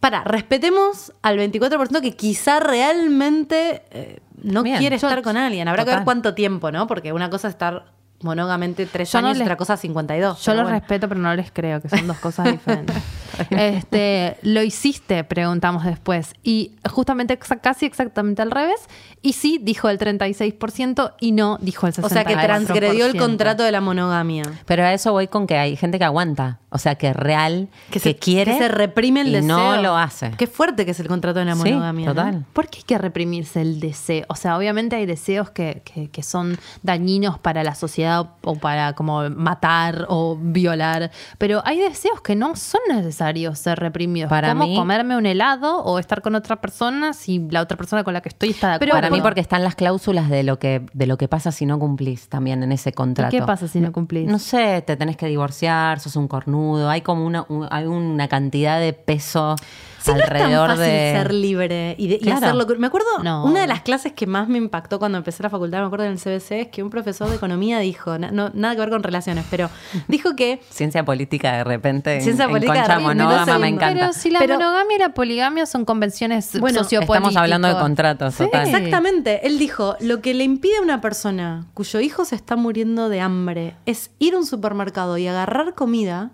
[0.00, 4.78] Para, respetemos al 24% que quizá realmente eh, no Bien.
[4.78, 5.66] quiere Yo- estar con alguien.
[5.68, 6.86] Habrá que ver cuánto tiempo, ¿no?
[6.86, 7.86] Porque una cosa es estar
[8.22, 10.40] monógamente tres Yo no años y les- otra cosa 52.
[10.44, 10.78] Yo los bueno.
[10.78, 12.96] respeto, pero no les creo, que son dos cosas diferentes.
[13.50, 16.34] este, lo hiciste, preguntamos después.
[16.42, 18.80] Y justamente exa- casi exactamente al revés.
[19.22, 22.04] Y sí, dijo el 36% y no, dijo el 64%.
[22.04, 24.44] O sea que transgredió el contrato de la monogamia.
[24.66, 27.68] Pero a eso voy con que hay gente que aguanta, o sea, que es real,
[27.90, 29.46] que, se, quiere que se reprime el y deseo.
[29.48, 30.32] no lo hace.
[30.36, 32.06] Qué fuerte que es el contrato de la Sí, monogamia.
[32.06, 32.14] ¿no?
[32.14, 32.44] total.
[32.52, 34.26] ¿Por qué hay que reprimirse el deseo?
[34.28, 38.92] O sea, obviamente hay deseos que, que- que son dañinos para la sociedad o para
[38.94, 43.23] como matar o violar, pero hay deseos que no son necesarios
[43.54, 44.28] ser reprimidos.
[44.30, 48.14] Para mí- comerme un helado o estar con otra persona si la otra persona con
[48.14, 48.92] la que estoy está de acuerdo.
[48.94, 51.78] Para mí porque están las cláusulas de lo que de lo que pasa si no
[51.78, 53.30] cumplís también en ese contrato.
[53.30, 54.26] qué pasa si no cumplís?
[54.28, 58.28] No sé, te tenés que divorciar, sos un cornudo, hay como una un- hay una
[58.28, 59.56] cantidad de peso
[60.04, 62.66] Sí, no es tan alrededor fácil de ser libre y, de- y hacerlo.
[62.78, 63.44] Me acuerdo, No.
[63.44, 66.12] una de las clases que más me impactó cuando empecé la facultad, me acuerdo en
[66.12, 69.02] el CBC, es que un profesor de economía dijo, na- no, nada que ver con
[69.02, 69.70] relaciones, pero
[70.08, 72.16] dijo que ciencia política de repente.
[72.16, 74.00] en- Ciencia en política de concha repente, me encanta.
[74.00, 77.16] Pero si la Pero- monogamia y la poligamia son convenciones Bueno, sociopolíticas.
[77.30, 78.44] Estamos hablando de contratos, Sí.
[78.44, 78.66] total.
[78.66, 79.46] Exactamente.
[79.46, 83.20] Él dijo, lo que le impide a una persona cuyo hijo se está muriendo de
[83.20, 86.32] hambre es ir a un supermercado y agarrar comida,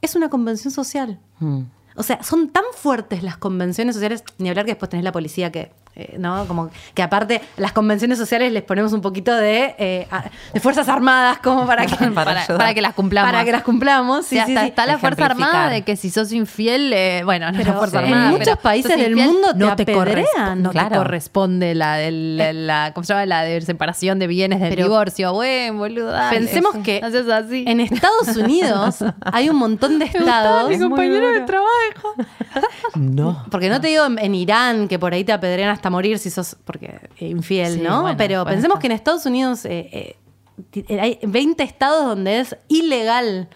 [0.00, 1.18] es una convención social.
[1.40, 1.62] Mm.
[1.98, 5.50] O sea, son tan fuertes las convenciones sociales, ni hablar que después tenés la policía
[5.50, 6.46] que eh, ¿no?
[6.46, 10.88] Como que aparte las convenciones sociales les ponemos un poquito de, eh, a- de fuerzas
[10.88, 13.30] armadas como para que, Para para, para que las cumplamos.
[13.32, 14.24] para que las cumplamos.
[14.26, 14.68] Sí, Sí, sí, hasta sí.
[14.68, 15.26] está la Fuerza.
[15.26, 18.30] Armada de que si sos infiel, eh, bueno, no Pero la Fuerza en Armada.
[18.30, 19.96] muchos pero países del mundo te no te, apedrean.
[19.98, 20.88] corresponde, no Claro.
[20.90, 23.26] te corresponde la, del- la, la- ¿cómo se llama?
[23.26, 25.32] La de separación de bienes del Pero- divorcio.
[25.32, 26.12] Bueno, boludo.
[26.12, 26.38] dale.
[26.38, 27.64] Pensemos que No seas así.
[27.66, 30.68] en Estados Unidos hay un montón de estados.
[30.70, 32.14] mi compañero de trabajo.
[32.94, 33.44] No.
[33.50, 36.30] Porque no te digo en, en Irán que por ahí te apedrean hasta morir si
[36.30, 38.02] sos porque eh, infiel, Sí, ¿no?
[38.02, 38.80] bueno, Pero bueno, pensemos está.
[38.80, 40.16] que en Estados Unidos eh,
[40.72, 43.48] eh, hay 20 estados donde es ilegal.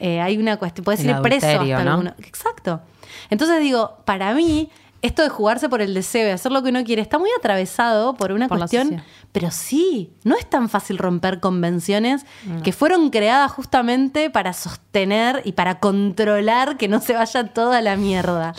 [0.00, 2.02] hay una cuestión, puedes ir preso hasta ¿no?
[2.18, 2.80] Exacto.
[3.30, 4.70] Entonces digo, para mí,
[5.04, 8.14] esto de jugarse por el deseo y hacer lo que uno quiere está muy atravesado
[8.14, 9.02] por una Por cuestión.
[9.32, 12.24] Pero sí, no es tan fácil romper convenciones
[12.62, 17.96] que fueron creadas justamente para sostener y para controlar que no se vaya toda la
[17.96, 18.54] mierda.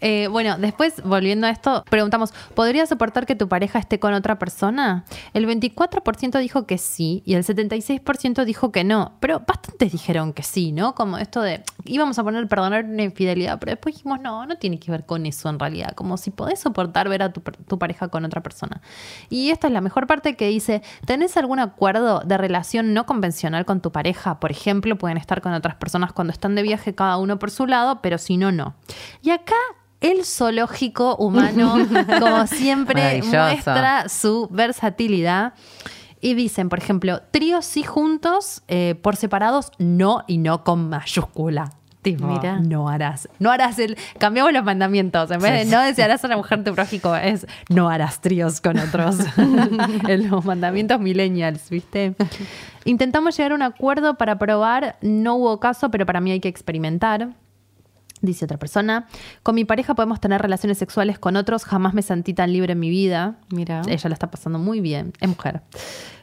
[0.00, 4.38] Eh, bueno, después, volviendo a esto, preguntamos, ¿podrías soportar que tu pareja esté con otra
[4.38, 5.04] persona?
[5.34, 10.42] El 24% dijo que sí y el 76% dijo que no, pero bastantes dijeron que
[10.42, 10.94] sí, ¿no?
[10.94, 14.78] Como esto de, íbamos a poner perdonar una infidelidad, pero después dijimos, no, no tiene
[14.78, 17.42] que ver con eso en realidad, como si podés soportar ver a tu,
[17.78, 18.80] pareja con otra persona.
[19.28, 23.64] Y esta es la mejor parte que dice, ¿tenés algún acuerdo de relación no convencional
[23.64, 24.40] con tu pareja?
[24.40, 27.66] Por ejemplo, pueden estar con otras personas cuando están de viaje cada uno por su
[27.66, 28.74] lado, pero si no, no.
[29.22, 29.56] Y acá
[30.00, 31.76] el zoológico humano,
[32.20, 35.54] como siempre, muestra su versatilidad.
[36.22, 41.79] Y dicen, por ejemplo, tríos sí juntos, eh, por separados no y no con mayúscula.
[42.02, 42.58] Tipo, Mira.
[42.60, 43.28] no harás.
[43.38, 43.98] No harás el.
[44.18, 45.30] Cambiamos los mandamientos.
[45.30, 48.78] En vez de no desearás a la mujer tu prójico, es no harás tríos con
[48.78, 49.18] otros.
[50.08, 52.14] en los mandamientos millennials, ¿viste?
[52.86, 54.96] Intentamos llegar a un acuerdo para probar.
[55.02, 57.34] No hubo caso, pero para mí hay que experimentar.
[58.22, 59.06] Dice otra persona,
[59.42, 62.80] con mi pareja podemos tener relaciones sexuales con otros, jamás me sentí tan libre en
[62.80, 63.36] mi vida.
[63.50, 63.82] Mira.
[63.88, 65.62] Ella la está pasando muy bien, es mujer.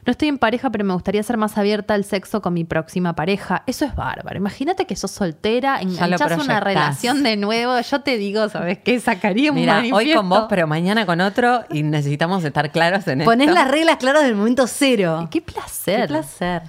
[0.06, 3.14] No estoy en pareja, pero me gustaría ser más abierta al sexo con mi próxima
[3.14, 3.62] pareja.
[3.66, 4.38] Eso es bárbaro.
[4.38, 7.78] Imagínate que sos soltera, lo enganchás una relación de nuevo.
[7.80, 9.00] Yo te digo, ¿sabes qué?
[9.00, 13.24] Sacaría un Mira, hoy con vos, pero mañana con otro y necesitamos estar claros en
[13.24, 13.60] Ponés esto.
[13.60, 15.28] las reglas claras del momento cero.
[15.30, 16.02] Qué placer.
[16.02, 16.62] Qué placer.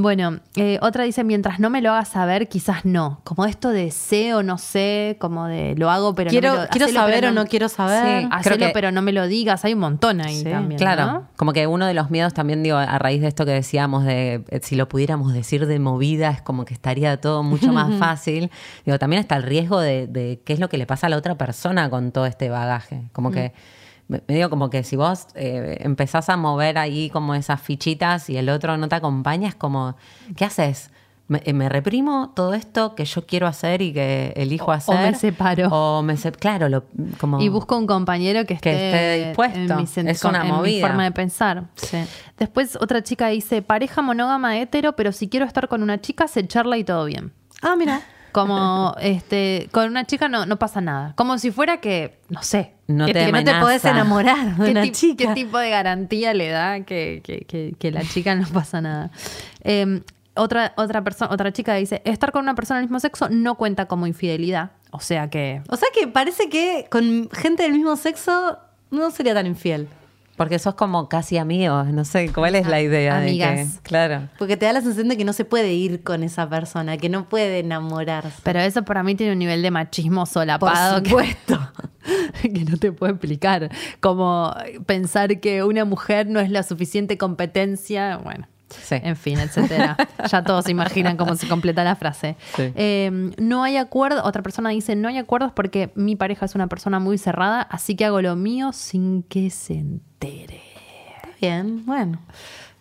[0.00, 3.20] Bueno, eh, otra dice, mientras no me lo hagas saber, quizás no.
[3.24, 6.62] Como esto de sé o no sé, como de lo hago, pero Quiero, no me
[6.62, 8.22] lo, quiero hacelo, saber o no quiero saber.
[8.22, 8.28] Sí.
[8.30, 9.64] Hacelo, que- pero no me lo digas.
[9.64, 10.78] Hay un montón ahí Sí, también.
[10.78, 11.26] Claro, ¿no?
[11.36, 14.44] como que uno de los miedos también, digo, a raíz de esto que decíamos, de
[14.50, 18.52] eh, si lo pudiéramos decir de movida, es como que estaría todo mucho más fácil.
[18.86, 21.16] Digo, también está el riesgo de, de qué es lo que le pasa a la
[21.16, 23.02] otra persona con todo este bagaje.
[23.12, 23.52] Como que, me
[24.08, 28.36] me digo, como que si vos eh, empezás a mover ahí como esas fichitas y
[28.38, 29.96] el otro no te acompaña, es como,
[30.36, 30.90] ¿qué haces?
[31.30, 34.72] Me, eh, me reprimo todo esto que yo quiero hacer y que elijo O- o
[34.72, 35.12] hacer.
[35.12, 35.68] me separo.
[35.68, 36.84] O me se- claro, lo,
[37.20, 37.38] como...
[37.38, 39.58] Y busco un compañero que esté, Que esté dispuesto.
[39.58, 41.64] en mi, Es con- una en mi forma de pensar.
[41.74, 41.98] Sí.
[42.38, 46.46] Después otra chica dice, pareja monógama hetero, pero si quiero estar con una chica, se
[46.48, 47.32] charla y todo bien.
[47.60, 48.00] Ah, mira.
[48.32, 51.12] Como este, con una chica no, no pasa nada.
[51.16, 52.74] Como si fuera que, no sé.
[52.86, 55.28] No que te Que no te podés enamorar de ¿Qué, una chica.
[55.28, 59.10] qué tipo de garantía le da que, que- que- que la chica no pasa nada?
[59.62, 60.02] Eh,
[60.34, 63.86] otra, otra, persona, otra chica dice, estar con una persona del mismo sexo no cuenta
[63.86, 64.70] como infidelidad.
[64.90, 65.62] O sea que...
[65.68, 68.56] O sea que parece que con gente del mismo sexo
[68.90, 69.88] no sería tan infiel.
[70.38, 73.18] Porque sos como casi amigos, no sé, ¿cuál es la idea?
[73.20, 73.74] de Amigas.
[73.74, 74.28] que- claro.
[74.38, 77.10] Porque te da la sensación de que no se puede ir con esa persona, que
[77.10, 78.40] no puede enamorarse.
[78.44, 80.94] Pero eso para mí tiene un nivel de machismo solapado.
[80.94, 81.72] Por que- supuesto.
[82.42, 83.68] que no te puedo explicar.
[84.00, 84.54] Como
[84.86, 88.16] pensar que una mujer no es la suficiente competencia.
[88.18, 88.46] Bueno.
[88.68, 88.96] Sí.
[89.02, 89.96] En fin, etcétera.
[90.30, 92.36] ya todos se imaginan cómo se completa la frase.
[92.56, 92.72] Sí.
[92.74, 96.66] Eh, no hay acuerdo, otra persona dice, no hay acuerdos porque mi pareja es una
[96.66, 100.62] persona muy cerrada, así que hago lo mío sin que se entere.
[101.16, 102.20] Está bien, bueno.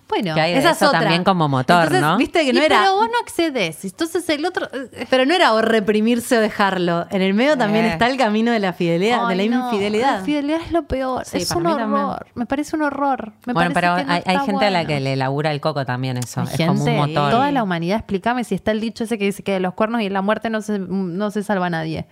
[0.09, 1.01] Bueno, Que hay de esa es otra.
[1.01, 2.17] también como motor, Entonces, ¿no?
[2.17, 2.79] Viste que no era.
[2.81, 3.83] Pero vos no accedes.
[3.83, 4.67] Entonces el otro...
[4.71, 7.05] eh, Pero no era o reprimirse o dejarlo.
[7.09, 7.89] En el medio también Eh.
[7.93, 10.13] está el camino de la fidelidad, de la no, infidelidad.
[10.13, 11.25] La infidelidad es lo peor.
[11.25, 11.79] Sí, es un horror.
[11.79, 12.33] también.
[12.35, 13.33] Me parece un horror.
[13.45, 16.17] Me bueno, pero que no hay, gente a la que le labura el coco también
[16.17, 16.41] eso.
[16.41, 17.29] Hay es como un motor.
[17.31, 20.01] toda la humanidad, explícame si está el dicho ese que dice que de los cuernos
[20.01, 22.05] y la muerte no se, no se salva nadie.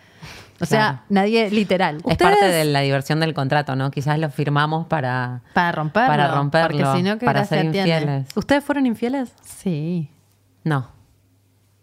[0.61, 0.99] O sea, Claro.
[1.09, 1.97] nadie literal.
[2.07, 3.91] Es parte de la diversión del contrato, ¿no?
[3.91, 6.07] Quizás lo firmamos para, Para romperlo.
[6.07, 7.77] para romperlo, Porque si no, ¿qué para ser tiene?
[7.89, 8.27] infieles.
[8.35, 9.33] ¿Ustedes fueron infieles?
[9.43, 10.09] Sí,
[10.63, 10.89] No.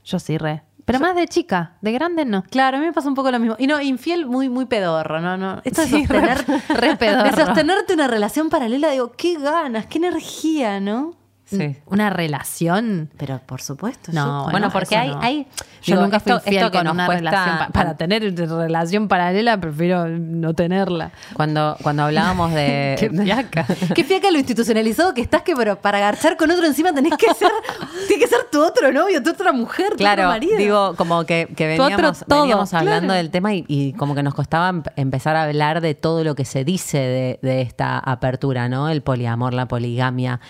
[0.05, 0.63] yo sí, re.
[0.85, 2.43] Pero más de chica, de grande no.
[2.43, 3.55] Claro, a mí me pasa un poco lo mismo.
[3.59, 5.37] Y no, infiel muy, muy pedorro, ¿no?
[5.37, 5.61] no.
[5.65, 7.31] Esto de Sí, re- sostener, re pedorro.
[7.31, 11.15] de sostenerte una relación paralela, digo, qué ganas, qué energía, ¿no?
[11.57, 11.77] Sí.
[11.87, 13.11] una relación.
[13.17, 14.13] Pero por supuesto.
[14.13, 15.21] No, yo- Bueno, no, porque hay- no.
[15.23, 15.47] hay-
[15.83, 17.59] Yo digo, nunca fui esto- fiel esto que con nos una cuesta- relación.
[17.59, 21.11] pa- para tener relación paralela, prefiero no tenerla.
[21.35, 22.97] Cuando, cuando hablábamos de.
[22.99, 23.67] Qué fiaca.
[23.95, 27.33] Qué fiaca lo institucionalizado que estás que pero para garchar con otro encima tenés que
[27.35, 27.51] ser,
[28.09, 30.57] tiene que ser tu otro novio, tu otra mujer, tu Claro, otro marido.
[30.57, 33.15] digo, como que, que Tu otro veníamos, todo, veníamos hablando claro.
[33.19, 36.35] del tema y, y como que nos costaba em- empezar a hablar de todo lo
[36.35, 38.89] que se dice de, de esta apertura, ¿no?
[38.89, 40.41] El poliamor, la poligamia,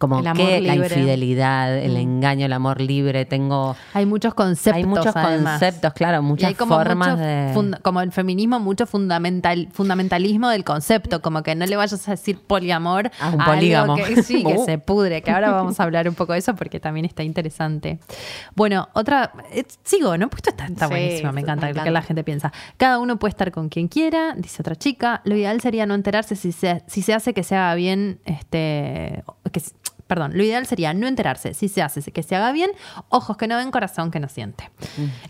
[0.00, 3.76] como que la infidelidad, el engaño, el amor libre, tengo...
[3.92, 4.76] Hay muchos conceptos.
[4.78, 5.60] Hay muchos además.
[5.60, 7.50] conceptos, claro, muchas como formas mucho de...
[7.54, 12.12] funda- como el feminismo, mucho fundamental, fundamentalismo del concepto, como que no le vayas a
[12.12, 13.96] decir poliamor A un algo polígamo.
[13.96, 14.64] que, sí, que Uh.
[14.64, 17.98] se pudre, que ahora vamos a hablar un poco de eso porque también está interesante.
[18.56, 20.30] Bueno, otra, eh, sigo, ¿no?
[20.30, 22.52] Pues esto está, está Sí, buenísimo, me me encanta, lo que la gente piensa.
[22.78, 25.20] Cada uno puede estar con quien quiera, dice otra chica.
[25.24, 29.22] Lo ideal sería no enterarse si se, si se hace que se haga bien, este,
[29.52, 29.60] que,
[30.10, 32.72] perdón, lo ideal sería no enterarse si se hace que se haga bien,
[33.10, 34.68] ojos que no ven, corazón que no siente.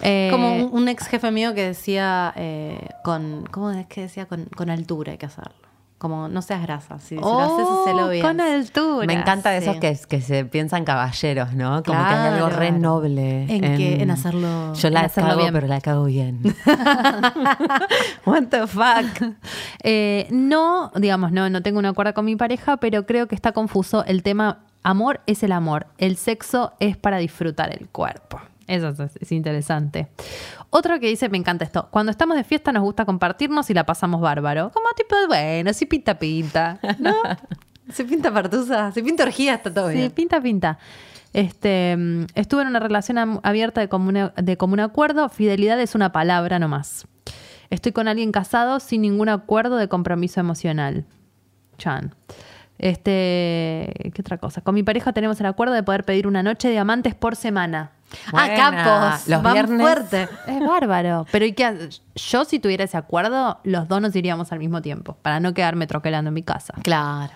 [0.00, 4.24] Eh, Como un, un ex jefe mío que decía eh, con, ¿cómo es que decía?
[4.24, 5.52] Con, con altura hay que hacerlo.
[6.00, 8.22] Como no seas grasa, si, si lo haces, Oh, hacelo bien.
[8.24, 9.06] Con altura.
[9.06, 9.68] Me encanta de sí.
[9.68, 11.82] esos que, que se piensan caballeros, ¿no?
[11.82, 13.42] Como que hay algo re noble.
[13.54, 15.52] En que- en hacerlo- Yo la hacerlo cago, bien.
[15.52, 16.40] pero la cago bien.
[18.24, 19.34] What the fuck?
[19.82, 23.52] Eh, no, digamos, no, no tengo un acuerdo con mi pareja, pero creo que está
[23.52, 28.40] confuso el tema amor es el amor, el sexo es para disfrutar el cuerpo.
[28.66, 30.08] Eso es, es interesante.
[30.70, 33.84] Otro que dice, me encanta esto, cuando estamos de fiesta nos gusta compartirnos y la
[33.84, 34.70] pasamos bárbaro.
[34.72, 36.78] Como tipo, bueno, sí pinta, pinta.
[36.98, 37.14] ¿No?
[37.92, 40.10] Se pinta partusa, se pinta orgía, está todo Sí, bien.
[40.12, 40.78] pinta, pinta.
[41.32, 45.28] Este, mm, estuve en una relación abierta de común, de común acuerdo.
[45.28, 47.08] Fidelidad es una palabra nomás.
[47.68, 51.04] Estoy con alguien casado sin ningún acuerdo de compromiso emocional.
[51.78, 52.14] Chan.
[52.78, 54.60] Este, ¿qué otra cosa?
[54.60, 57.90] Con mi pareja tenemos el acuerdo de poder pedir una noche de amantes por semana.
[58.32, 59.28] Ah, capos.
[59.28, 59.80] Los van viernes.
[59.80, 60.28] fuerte.
[60.46, 61.26] Es bárbaro.
[61.30, 65.16] Pero ¿y qué yo si tuviera ese acuerdo, los dos nos iríamos al mismo tiempo,
[65.22, 66.74] para no quedarme troquelando en mi casa.
[66.82, 67.32] Claro.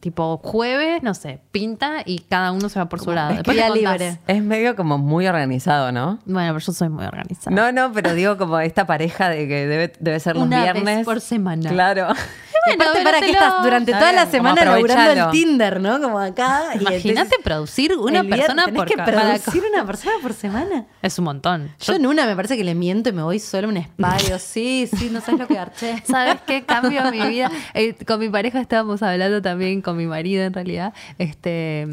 [0.00, 3.30] Tipo jueves, no sé, pinta y cada uno se va por su lado.
[3.30, 4.00] es Después día me contás.
[4.00, 4.18] libre.
[4.26, 6.18] Es medio como muy organizado, ¿no?
[6.24, 7.54] Bueno, pero yo soy muy organizada.
[7.54, 10.72] No, no, pero digo como esta pareja de que debe, debe ser los Una vez
[10.72, 11.04] viernes.
[11.04, 11.70] por semana.
[11.70, 12.08] Claro.
[12.74, 15.30] Aparte, para que lo- estás durante toda la semana laburando el.
[15.30, 16.00] Tinder, ¿no?
[16.00, 16.62] Como acá.
[16.78, 20.86] Imagínate producir una persona por que producir una persona por semana.
[21.02, 21.70] Es un montón.
[21.80, 24.16] Yo en una me parece que le miento y me voy solo a un spa.
[24.24, 26.02] digo, sí, sí, no sabes lo que garché.
[26.06, 27.50] ¿Sabes qué cambio mi vida?
[27.74, 31.86] Eh, con mi pareja estábamos hablando también, con mi marido en realidad, este,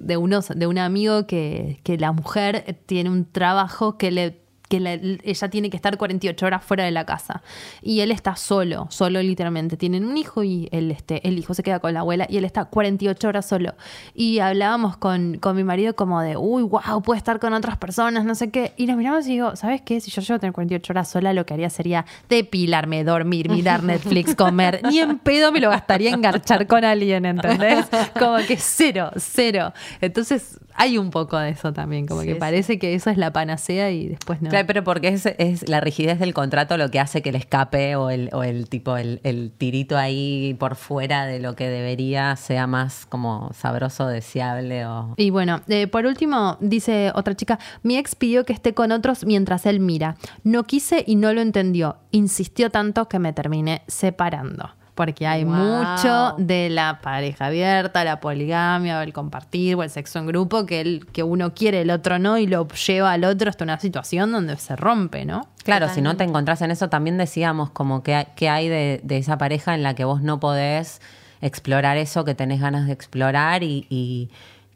[0.00, 4.41] de, unos, de un amigo que, que la mujer tiene un trabajo que le
[4.72, 7.42] que la- ella tiene que estar 48 horas fuera de la casa.
[7.82, 9.76] Y él está solo, solo literalmente.
[9.76, 12.46] Tienen un hijo y él, este, el hijo se queda con la abuela y él
[12.46, 13.74] está 48 horas solo.
[14.14, 18.24] Y hablábamos con, con mi marido como de, uy, wow, puede estar con otras personas,
[18.24, 18.72] no sé qué.
[18.78, 20.00] Y nos miramos y digo, ¿sabes qué?
[20.00, 23.82] Si yo llego a tener 48 horas sola, lo que haría sería depilarme, dormir, mirar
[23.84, 24.80] Netflix, comer.
[24.88, 27.84] Ni en pedo me lo gastaría en garchar con alguien, ¿entendés?
[28.18, 29.74] Como que cero, cero.
[30.00, 32.38] Entonces hay un poco de eso también, como Sí, que sí.
[32.40, 34.50] parece que eso es la panacea y después no.
[34.50, 37.96] Claro, pero porque es, es la rigidez del contrato lo que hace que el escape
[37.96, 42.36] o el, o el tipo, el, el tirito ahí por fuera de lo que debería
[42.36, 45.14] sea más como sabroso, deseable o...
[45.16, 49.24] Y bueno, eh, por último, dice otra chica, mi ex pidió que esté con otros
[49.24, 50.16] mientras él mira.
[50.44, 51.96] No quise y no lo entendió.
[52.10, 54.70] Insistió tanto que me terminé separando.
[54.94, 55.54] Porque hay Wow.
[55.54, 60.66] mucho de la pareja abierta, la poligamia, o el compartir, o el sexo en grupo,
[60.66, 63.78] que, el, que uno quiere, el otro no, y lo lleva al otro hasta una
[63.80, 65.48] situación donde se rompe, ¿no?
[65.64, 69.00] Claro, si no te encontrás en eso, también decíamos como que, hay- que hay de,
[69.02, 71.00] de esa pareja en la que vos no podés
[71.40, 74.28] explorar eso que tenés ganas de explorar y, y,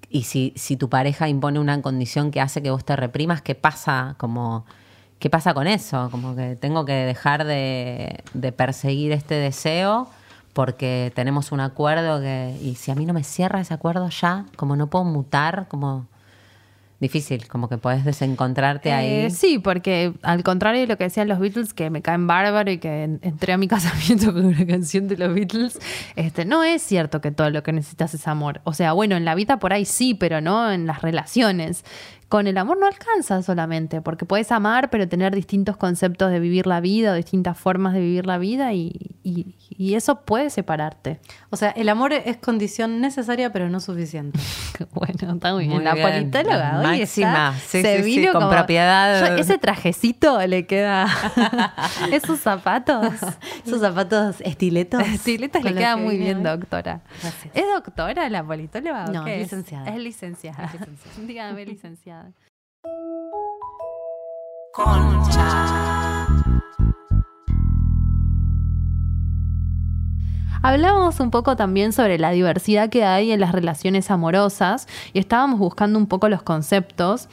[0.08, 3.54] y si, si tu pareja impone una condición que hace que vos te reprimas, ¿qué
[3.54, 4.14] pasa?
[4.16, 4.64] Como,
[5.18, 6.08] ¿Qué pasa con eso?
[6.10, 8.22] Como que tengo que dejar de,
[8.56, 10.08] perseguir este deseo
[10.52, 14.44] porque tenemos un acuerdo que, y si a mí no me cierra ese acuerdo ya,
[14.56, 16.06] como no puedo mutar, como
[16.98, 19.26] difícil, como que podés desencontrarte ahí.
[19.26, 22.70] Eh, sí, porque al contrario de lo que decían los Beatles, que me caen bárbaro
[22.70, 25.78] y que en- entré a mi casamiento con una canción de los Beatles,
[26.16, 28.62] este, no es cierto que todo lo que necesitas es amor.
[28.64, 31.84] O sea, bueno, en la vida por ahí sí, pero no en las relaciones.
[32.28, 36.66] Con el amor no alcanza solamente, porque puedes amar, pero tener distintos conceptos de vivir
[36.66, 41.20] la vida o distintas formas de vivir la vida y, y, y eso puede separarte.
[41.50, 44.38] O sea, el amor es condición necesaria, pero no suficiente.
[44.92, 45.84] Bueno, está muy bien.
[45.84, 47.54] La politóloga hoy Máxima.
[47.56, 49.28] está- Sí, se sí, con como- propiedad.
[49.36, 51.06] Yo- ese trajecito le queda.
[52.12, 53.06] Esos zapatos.
[53.64, 55.00] Esos zapatos estiletos.
[55.06, 56.42] Estiletas le queda que muy bien, hoy.
[56.44, 57.00] doctora.
[57.22, 57.54] Gracias.
[57.54, 59.04] ¿Es doctora la politóloga?
[59.06, 59.88] o No, qué es licenciada.
[59.90, 60.72] Es licenciada.
[61.26, 62.15] Dígame, licenciada.
[70.62, 75.60] Hablamos un poco también sobre la diversidad que hay en las relaciones amorosas y estábamos
[75.60, 77.28] buscando un poco los conceptos.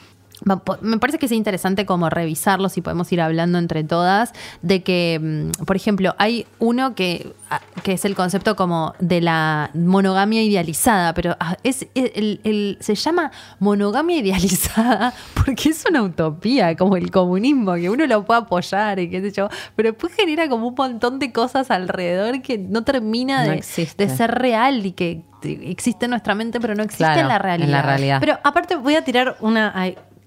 [0.81, 5.19] Me parece que es interesante como revisarlos y podemos ir hablando entre todas de que,
[5.21, 10.43] mm, por ejemplo, hay uno que, ah, que es el concepto como de la monogamia
[10.43, 15.13] idealizada, pero ah, es el- el- se llama monogamia idealizada
[15.45, 19.31] porque es una utopía, como el comunismo, que uno lo puede apoyar y qué sé
[19.31, 23.61] yo, pero después genera como un montón de cosas alrededor que no termina No de,
[24.09, 27.39] ser real y que te- existe en nuestra mente, pero no existe Claro, en la
[27.39, 27.67] realidad.
[27.67, 28.17] en la realidad.
[28.19, 29.73] Pero aparte voy a tirar una...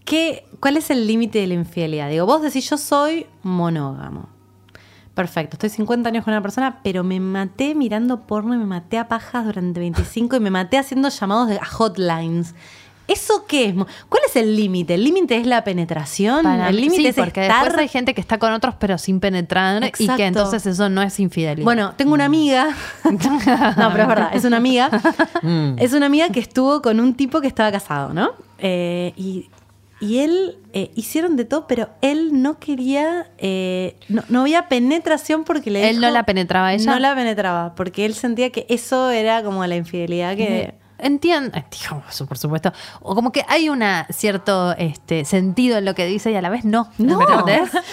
[0.07, 2.09] ¿qué, ¿Cuál es el límite de la infidelidad?
[2.09, 4.31] Digo, vos decís yo soy monógamo.
[5.15, 8.99] Perfecto, estoy 50 años con una persona, pero me maté mirando porno y me maté
[8.99, 12.55] a pajas durante 25 y me maté haciendo llamados de, a hotlines.
[13.09, 13.75] ¿Eso qué es?
[13.75, 14.95] ¿Cuál es el límite?
[14.95, 16.43] ¿El límite es la penetración?
[16.43, 17.65] Para ¿El límite sí, es porque estar?
[17.65, 21.03] después hay gente que está con otros pero sin penetrar y que entonces eso no
[21.03, 21.65] es infidelidad.
[21.65, 22.75] Bueno, tengo una amiga.
[23.05, 24.91] no, pero es verdad, es una amiga.
[25.43, 25.79] Mm.
[25.79, 28.33] Es una amiga que estuvo con un tipo que estaba casado, ¿no?
[28.59, 29.49] Eh, y,
[30.01, 33.29] y él eh, hicieron de todo, pero él no quería.
[33.39, 36.93] eh, no, no había penetración porque le ¿Él dijo- no la penetraba a ella?
[36.93, 40.75] No la penetraba, porque él sentía que eso era como la infidelidad que.
[40.99, 41.51] Entiendo,
[42.29, 42.73] por supuesto.
[43.01, 46.49] O como que hay un cierto este, sentido en lo que dice y a la
[46.49, 46.89] vez no.
[46.99, 47.19] No,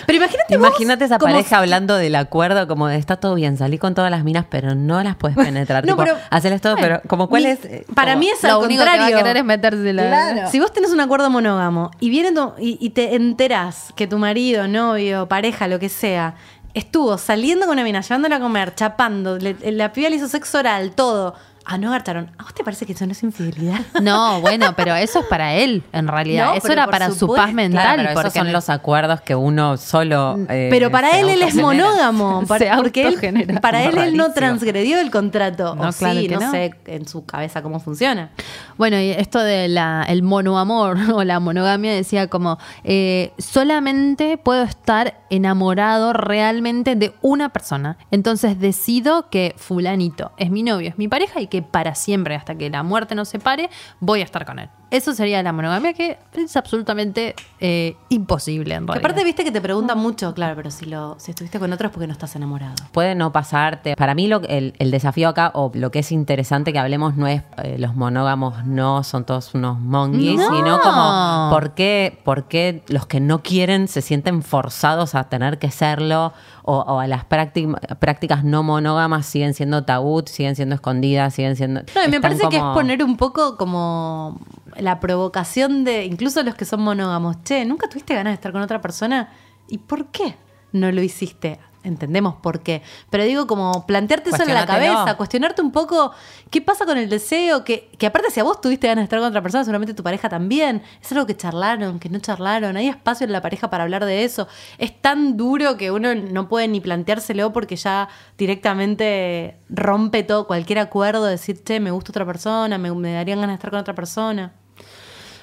[0.06, 3.58] pero imagínate vos Imagínate esa como pareja hablando del acuerdo, como de está todo bien,
[3.58, 5.86] salí con todas las minas, pero no las puedes penetrar.
[5.86, 7.66] No, tipo, pero- hacerles todo, pero como cuál Mi- es.
[7.66, 9.18] eh, Para como- mí es Lo al único que va a contrario.
[9.18, 10.08] querer es meterse la...
[10.08, 10.50] Claro.
[10.52, 14.18] Si vos tenés un acuerdo monógamo y viene tu- y, y te enterás que tu
[14.18, 16.36] marido, novio, pareja, lo que sea,
[16.74, 20.58] estuvo saliendo con una mina, llevándola a comer, chapando, le- la piba le hizo sexo
[20.60, 21.36] oral, todo.
[21.66, 22.30] Ah, no agarcharon.
[22.38, 23.80] ¿A vos te parece que eso no es infidelidad?
[24.02, 26.48] No, bueno, pero eso es para él, en realidad.
[26.48, 27.82] No, eso era para su paz mental.
[27.84, 30.38] Claro, pero esos porque son los acuerdos que uno solo.
[30.50, 35.00] eh, Pero para él él es monógamo, para- porque él, para él él no transgredió
[35.00, 35.76] el contrato.
[35.76, 36.52] No, o claro sí, que no, no.
[36.52, 38.32] sé en su cabeza cómo funciona.
[38.78, 45.20] Bueno, y esto del el monoamor o la monogamia decía como, eh, solamente puedo estar
[45.30, 47.98] enamorado realmente de una persona.
[48.12, 52.56] Entonces decido que fulanito es mi novio, es mi pareja y que para siempre, hasta
[52.56, 54.70] que la muerte nos separe, voy a estar con él.
[54.94, 59.06] Eso sería la monogamia que es absolutamente eh, imposible en Que realidad.
[59.12, 62.06] aparte viste que te preguntan mucho, claro, pero si lo si estuviste con otros porque
[62.06, 62.76] no estás enamorado.
[62.92, 63.96] Puede no pasarte.
[63.96, 67.26] Para mí lo, el, el desafío acá, o lo que es interesante que hablemos, no
[67.28, 70.56] es eh, los monógamos no son todos unos monguis, No.
[70.56, 75.58] sino como por qué, por qué los que no quieren se sienten forzados a tener
[75.58, 76.34] que serlo,
[76.66, 81.56] o, o a las prácti- prácticas no monógamas siguen siendo tabú, siguen siendo escondidas, siguen
[81.56, 81.82] siendo...
[81.96, 84.40] No, y me parece que es poner un poco como
[84.78, 88.62] la provocación de, incluso los que son monógamos, che, ¿nunca tuviste ganas de estar con
[88.62, 89.30] otra persona?
[89.68, 90.36] ¿Y por qué
[90.72, 91.60] no lo hiciste?
[91.84, 92.82] Entendemos por qué.
[93.10, 96.14] Pero digo, como plantearte eso en la cabeza, cuestionarte un poco
[96.50, 99.20] qué pasa con el deseo, que, que aparte si a vos tuviste ganas de estar
[99.20, 100.82] con otra persona, seguramente tu pareja también.
[101.02, 102.78] Es algo que charlaron, que no charlaron.
[102.78, 104.48] Hay espacio en la pareja para hablar de eso.
[104.78, 108.08] Es tan duro que uno no puede ni planteárselo porque ya
[108.38, 113.56] directamente rompe todo, cualquier acuerdo, decir, che, me gusta otra persona, me, me darían ganas
[113.56, 114.54] de estar con otra persona.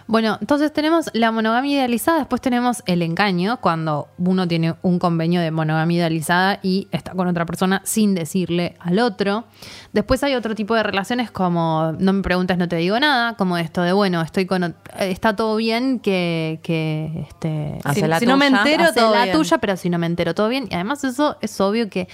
[0.07, 5.41] Bueno, entonces tenemos la monogamia idealizada, después tenemos el engaño, cuando uno tiene un convenio
[5.41, 9.45] de monogamia idealizada y está con otra persona sin decirle al otro.
[9.93, 13.57] Después hay otro tipo de relaciones como no me preguntes, no te digo nada, como
[13.57, 18.37] esto de bueno, estoy con está todo bien que, que este, Si- la si no
[18.37, 18.59] me tuya.
[18.62, 19.37] entero, todo la bien.
[19.37, 20.66] tuya, pero si no me entero todo bien.
[20.72, 22.09] Y además eso es obvio que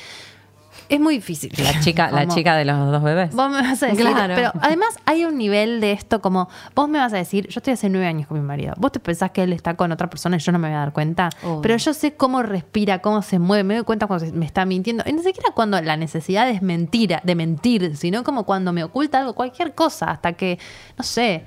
[0.88, 1.52] es muy difícil.
[1.62, 3.34] La chica, la chica de los dos bebés.
[3.34, 4.34] Vos me vas a decir, Claro.
[4.34, 7.72] pero además hay un nivel de esto como, vos me vas a decir, yo estoy
[7.74, 10.36] hace nueve años con mi marido, vos te pensás que él está con otra persona
[10.36, 11.60] y yo no me voy a dar cuenta, Obvio.
[11.62, 14.64] pero yo sé cómo respira, cómo se mueve, me doy cuenta cuando se- me está
[14.64, 18.84] mintiendo, y ni siquiera cuando la necesidad es mentira, de mentir, sino como cuando me
[18.84, 20.58] oculta algo, cualquier cosa, hasta que,
[20.96, 21.44] no sé,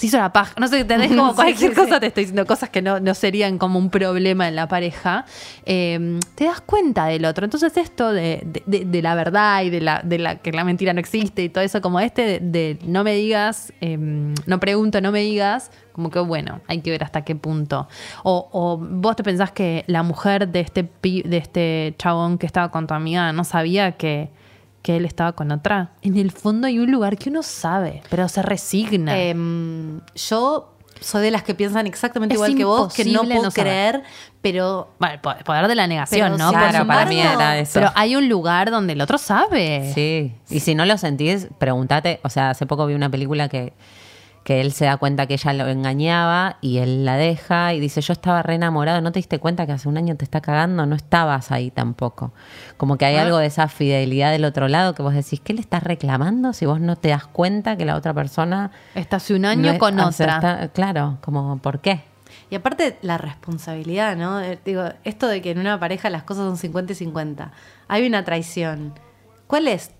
[0.00, 0.54] se hizo la paja.
[0.58, 2.00] No sé, te como cualquier sí, cosa, sí.
[2.00, 5.26] te estoy diciendo cosas que no, no serían como un problema en la pareja.
[5.66, 7.44] Eh, te das cuenta del otro.
[7.44, 10.64] Entonces, esto de, de- de- de la verdad y de la, de la que la
[10.64, 15.02] mentira no existe y todo eso, como este de, no me digas, eh, no pregunto,
[15.02, 17.86] no me digas, como que bueno, hay que ver hasta qué punto.
[18.22, 22.70] O, o vos te pensás que la mujer de este, de este chabón que estaba
[22.70, 24.30] con tu amiga no sabía que
[24.82, 25.90] que él estaba con otra.
[26.02, 29.18] En el fondo hay un lugar que uno sabe, pero se resigna.
[29.18, 33.42] Em, yo soy de las que piensan exactamente Es igual que vos, que no puedo
[33.44, 33.52] no saber.
[33.52, 34.02] creer,
[34.42, 36.50] pero bueno, el po- el poder de la negación, ¿no?
[36.50, 37.72] Claro, para mí era eso.
[37.74, 39.92] Pero hay un lugar donde el otro sabe.
[39.94, 42.20] Sí, y si no lo sentís, pregúntate.
[42.22, 43.72] O sea, hace poco vi una película que,
[44.44, 48.00] que él se da cuenta que ella lo engañaba y él la deja y dice,
[48.00, 50.86] yo estaba re enamorado, ¿no te diste cuenta que hace un año te está cagando?
[50.86, 52.32] No estabas ahí tampoco.
[52.78, 53.22] Como que hay Ah.
[53.22, 56.64] algo de esa fidelidad del otro lado que vos decís, ¿qué le estás reclamando si
[56.66, 58.70] vos no te das cuenta que la otra persona...
[58.94, 60.34] Está hace un no año es- con sea, otra.
[60.36, 62.02] está- claro, como, ¿por qué?
[62.48, 64.40] Y aparte la responsabilidad, ¿no?
[64.40, 67.52] Eh, Digo, esto de que en una pareja las cosas son 50 y 50.
[67.88, 68.94] Hay una traición.
[69.46, 69.90] ¿Cuál es?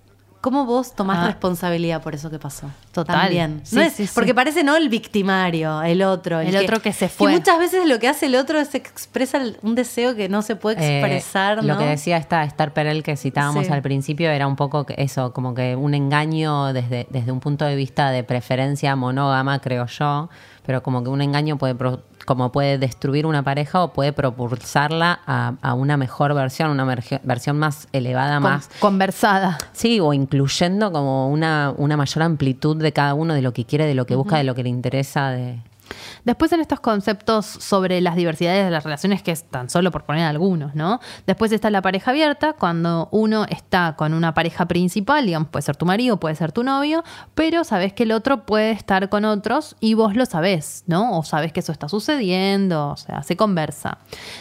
[0.41, 1.27] ¿Cómo vos tomás Ah.
[1.27, 2.71] responsabilidad por eso que pasó?
[2.93, 3.21] Total.
[3.23, 3.61] También.
[3.63, 4.13] Sí, no es, sí, sí.
[4.15, 6.41] Porque parece no el victimario, el otro.
[6.41, 7.31] El otro que se fue.
[7.33, 10.57] Y muchas veces lo que hace el otro es expresa un deseo que no se
[10.57, 11.75] puede Eh, expresar, ¿no?
[11.75, 15.55] Lo que decía esta Star Perel que citábamos al principio era un poco eso, como
[15.55, 20.31] que un engaño desde, desde un punto de vista de preferencia monógama, creo yo,
[20.67, 25.21] pero como que un engaño puede pro- como puede destruir una pareja o puede propulsarla
[25.27, 29.59] a, a una mejor versión, una merge- versión más elevada, Con- más conversada.
[29.73, 33.87] Sí, o incluyendo como una, una mayor amplitud de cada uno, de lo que quiere,
[33.87, 35.59] de lo que busca, de lo que le interesa, de...
[36.25, 40.05] Después en estos conceptos sobre las diversidades de las relaciones, que es tan solo por
[40.05, 41.01] poner algunos, ¿no?
[41.27, 45.77] Después está la pareja abierta, cuando uno está con una pareja principal, digamos, puede ser
[45.77, 47.05] tu marido, puede ser tu novio,
[47.35, 51.19] pero sabes que el otro puede estar con otros y vos lo sabés, ¿no?
[51.19, 53.99] O sabes que eso está sucediendo, o sea, se conversa.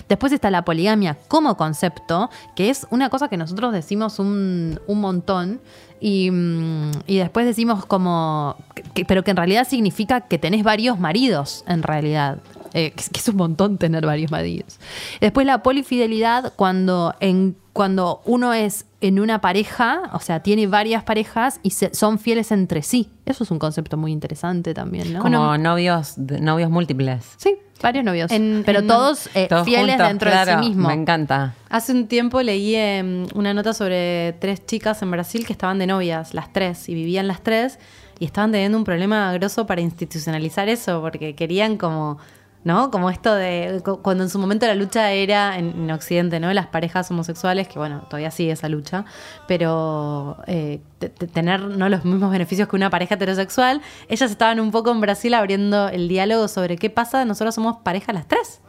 [0.07, 5.01] Después está la poligamia como concepto, que es una cosa que nosotros decimos un, un
[5.01, 5.61] montón.
[6.01, 8.55] Y, mm, y después decimos como,
[8.93, 12.39] que- pero que en realidad significa que tenés varios maridos, en realidad.
[12.75, 14.79] Eh, que, es- un montón tener varios maridos.
[15.21, 21.03] Después la polifidelidad, cuando, en, cuando uno es en una pareja, o sea, tiene varias
[21.03, 23.09] parejas y se- son fieles entre sí.
[23.25, 25.21] Eso es un concepto muy interesante también, ¿no?
[25.21, 27.25] Como novios, novios múltiples.
[27.37, 28.31] Sí, varios novios.
[28.31, 30.87] En- pero en- todos, eh, Todos fieles juntos, dentro de sí mismo.
[30.87, 31.53] Me encanta.
[31.69, 35.87] Hace un tiempo leí em, una nota sobre tres chicas en Brasil que estaban de
[35.87, 37.79] novias, las tres, y vivían las tres,
[38.19, 42.17] y estaban teniendo un problema grosso para institucionalizar eso, porque querían como,
[42.63, 42.91] ¿no?
[42.91, 46.51] Como esto de, cu- cuando en su momento la lucha era en, en Occidente, ¿no?
[46.53, 49.05] Las parejas homosexuales, que bueno, todavía sigue esa lucha,
[49.47, 54.59] pero eh, te- te- tener no los mismos beneficios que una pareja heterosexual, ellas estaban
[54.59, 58.61] un poco en Brasil abriendo el diálogo sobre qué pasa, nosotros somos pareja las tres.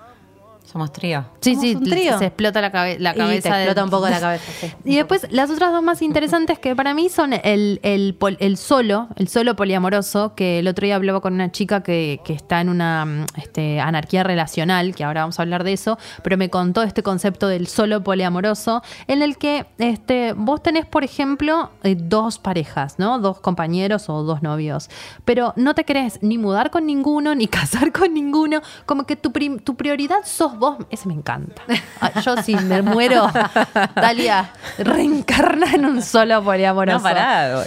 [0.70, 1.24] Somos trío.
[1.40, 2.16] Sí, sí, un trío.
[2.18, 3.56] se explota la, cabe- la Y te cabeza.
[3.56, 4.72] de- explota un poco la cabeza, sí.
[4.84, 9.26] Y después, las otras dos más interesantes que para mí son el, el, solo, el
[9.26, 13.04] solo poliamoroso, que el otro día hablaba con una chica que, que está en una
[13.04, 17.02] mm, este, anarquía relacional, que ahora vamos a hablar de eso, pero me contó este
[17.02, 22.98] concepto del solo poliamoroso, en el que este, vos tenés, por ejemplo, eh, dos parejas,
[22.98, 23.18] ¿no?
[23.18, 24.88] Dos compañeros o dos novios,
[25.24, 29.32] pero no te querés ni mudar con ninguno, ni casar con ninguno, como que tu,
[29.64, 31.62] tu prioridad sos vos, ese me encanta.
[32.00, 33.28] Ay, yo si me muero,
[33.96, 36.98] Dalia, reencarna en un solo poliamoroso.
[36.98, 37.66] No, pará, Eh,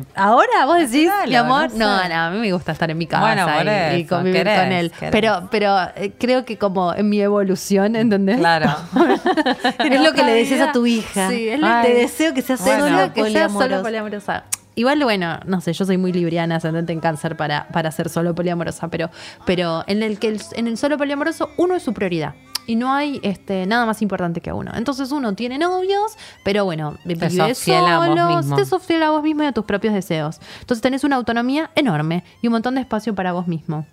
[0.00, 1.78] eh, Ahora vos decís, mi amor, no sé.
[1.78, 4.58] no, no, a mí me gusta estar en mi casa Bueno, por y, convivir querés,
[4.60, 4.90] con él.
[4.90, 5.12] querés.
[5.12, 8.38] Pero, pero eh, creo que como en mi evolución, ¿entendés?
[8.38, 8.74] Claro.
[9.78, 11.28] Es lo que le decías a tu hija.
[11.28, 11.86] Sí, es lo Ay.
[11.86, 12.84] Te deseo que seas Bueno.
[12.88, 13.68] solo que sea poliamorosa.
[13.68, 14.44] solo poliamorosa.
[14.74, 18.34] Igual, bueno, no sé, yo soy muy libriana, ascendente en cáncer para, para ser solo
[18.34, 19.10] poliamorosa, pero,
[19.44, 22.34] pero en el que el, en el solo poliamoroso uno es su prioridad.
[22.66, 24.70] Y no hay este, nada más importante que uno.
[24.74, 28.56] Entonces uno tiene novios, pero bueno, vive sos fiel a vos solo, mismo.
[28.56, 30.40] te sos fiel a vos mismo y a tus propios deseos.
[30.60, 33.86] Entonces tenés una autonomía enorme y un montón de espacio para vos mismo.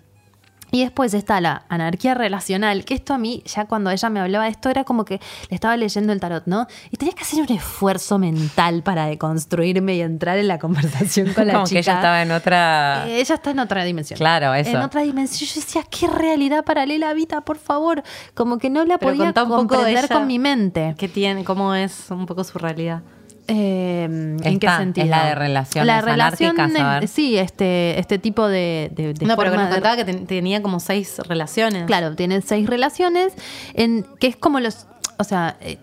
[0.70, 4.44] Y después está la anarquía relacional, que esto a mí, ya cuando ella me hablaba
[4.44, 6.66] de esto, era como que le estaba leyendo el tarot, ¿no?
[6.90, 11.46] Y tenía que hacer un esfuerzo mental para deconstruirme y entrar en la conversación con
[11.46, 11.74] la Como chica.
[11.76, 13.04] que ella estaba en otra...
[13.08, 14.18] Eh, ella está en otra dimensión.
[14.18, 14.70] Claro, eso.
[14.70, 15.48] En otra dimensión.
[15.48, 18.02] Yo decía, ¿qué realidad paralela habita, por favor?
[18.34, 20.94] Como que no la Pero podía contá un poco comprender ella con mi mente.
[20.98, 21.44] ¿Qué tiene?
[21.44, 23.02] ¿Cómo es un poco su realidad?
[23.50, 25.04] Eh, ¿En qué sentido?
[25.06, 27.08] es la de relaciones La relación, anárquicas, a ver.
[27.08, 30.62] sí, este, este tipo de, de, de no, pero que nos contaba que ten- tenía
[30.62, 31.86] como seis relaciones.
[31.86, 33.32] Claro, tienen seis relaciones,
[33.74, 34.86] en, que es como los,
[35.18, 35.78] o sea, eh,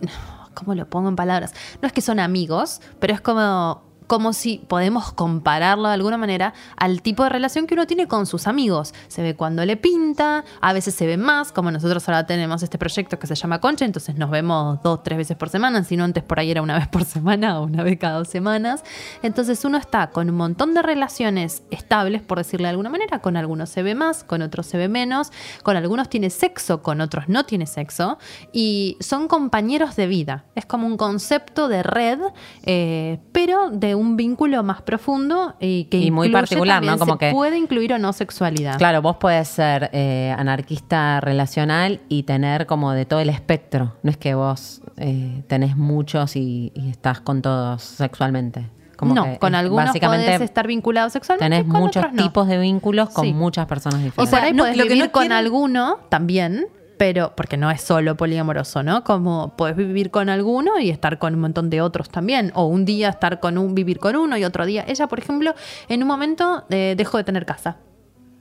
[0.53, 1.53] ¿cómo lo pongo en palabras?
[1.81, 6.53] No es que son amigos, pero es como como si podemos compararlo de alguna manera
[6.77, 8.93] al tipo de relación que uno tiene con sus amigos.
[9.07, 12.77] Se ve cuando le pinta, a veces se ve más, como nosotros ahora tenemos este
[12.77, 16.03] proyecto que se llama Concha, entonces nos vemos dos, tres veces por semana, si no
[16.03, 18.83] antes por ahí era una vez por semana o una vez cada dos semanas.
[19.21, 23.37] Entonces uno está con un montón de relaciones estables, por decirle de alguna manera, con
[23.37, 25.31] algunos se ve más, con otros se ve menos,
[25.63, 28.17] con algunos tiene sexo, con otros no tiene sexo,
[28.51, 30.45] y son compañeros de vida.
[30.55, 32.19] Es como un concepto de red,
[32.63, 36.97] eh, pero de un vínculo más profundo y que Y muy incluye particular, ¿no?
[36.97, 38.77] Como se que- puede incluir o no sexualidad.
[38.77, 43.95] Claro, vos puedes ser eh, anarquista relacional y tener como de todo el espectro.
[44.03, 48.69] No es que vos eh, tenés muchos y, y estás con todos sexualmente.
[48.97, 51.53] Como no, que con algunos básicamente podés estar vinculado sexualmente.
[51.57, 52.23] tenés con muchos otros no.
[52.23, 53.33] tipos de vínculos con Sí.
[53.33, 54.31] muchas personas Y diferentes.
[54.39, 56.67] por ahí no, podés lo que vivir no con quieren- alguno también,
[56.97, 59.03] pero porque no es solo poliamoroso, ¿no?
[59.03, 62.51] Como podés vivir con alguno y estar con un montón de otros también.
[62.55, 64.83] O un día estar con un, vivir con uno y otro día.
[64.87, 65.53] Ella, por ejemplo,
[65.89, 67.77] en un momento eh, dejó de tener casa.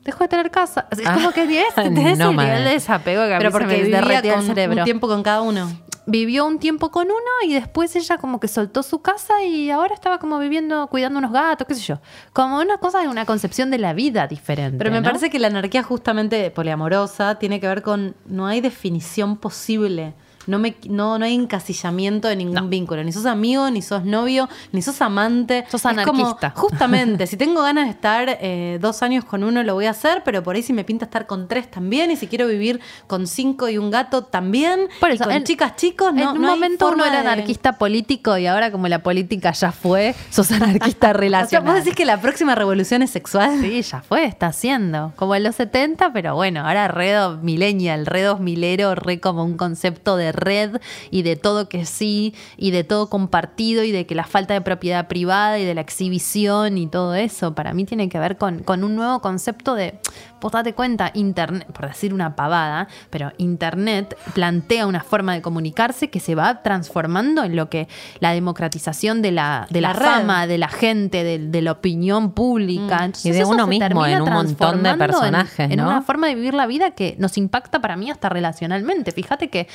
[0.04, 0.86] Dejó de tener casa.
[0.90, 2.48] Es Ah, como que ese nómada.
[2.48, 4.78] nivel de desapego que a Pero mí se porque me vivía el con cerebro.
[4.78, 5.70] un tiempo con cada uno.
[6.06, 9.94] Vivió un tiempo con uno y después ella como que soltó su casa y ahora
[9.94, 12.00] estaba como viviendo, cuidando unos gatos, qué sé yo.
[12.32, 14.76] Como una cosa de una concepción de la vida diferente.
[14.78, 15.04] Pero me ¿no?
[15.04, 20.14] parece que la anarquía justamente poliamorosa tiene que ver con no hay definición posible.
[20.46, 22.68] No, me, no, no hay encasillamiento de ningún No.
[22.68, 23.02] vínculo.
[23.04, 25.64] Ni sos amigo, ni sos novio, ni sos amante.
[25.70, 26.52] Sos Es como, anarquista.
[26.54, 30.22] justamente, si tengo ganas de estar eh, dos años con uno, lo voy a hacer,
[30.24, 32.10] pero por ahí si me pinta estar con tres también.
[32.10, 34.88] Y si quiero vivir con cinco y un gato también.
[35.00, 36.20] Por y eso, con en- chicas, chicos, no.
[36.22, 39.72] en un no momento uno era de- anarquista político y ahora como la política ya
[39.72, 41.66] fue, sos anarquista O sea, relacional.
[41.74, 43.60] vos decís que la próxima revolución es sexual.
[43.60, 45.12] Sí, ya fue, está haciendo.
[45.16, 50.16] Como en los 70, pero bueno, ahora redo millennial, redos milero, re como un concepto
[50.16, 50.80] de red
[51.10, 54.60] y de todo que sí, y de todo compartido, y de que la falta de
[54.60, 58.62] propiedad privada y de la exhibición y todo eso, para mí tiene que ver con,
[58.62, 59.98] con un nuevo concepto de,
[60.40, 66.10] vos date cuenta, Internet, por decir una pavada, pero Internet plantea una forma de comunicarse
[66.10, 67.88] que se va transformando en lo que
[68.20, 72.32] la democratización de la, de la, La fama, de la gente, de, de la opinión
[72.32, 73.04] pública.
[73.04, 76.34] Entonces Y de uno mismo en un montón de en- personajes, En, una forma de
[76.34, 79.12] vivir la vida que nos impacta para mí hasta relacionalmente.
[79.12, 79.68] Fíjate que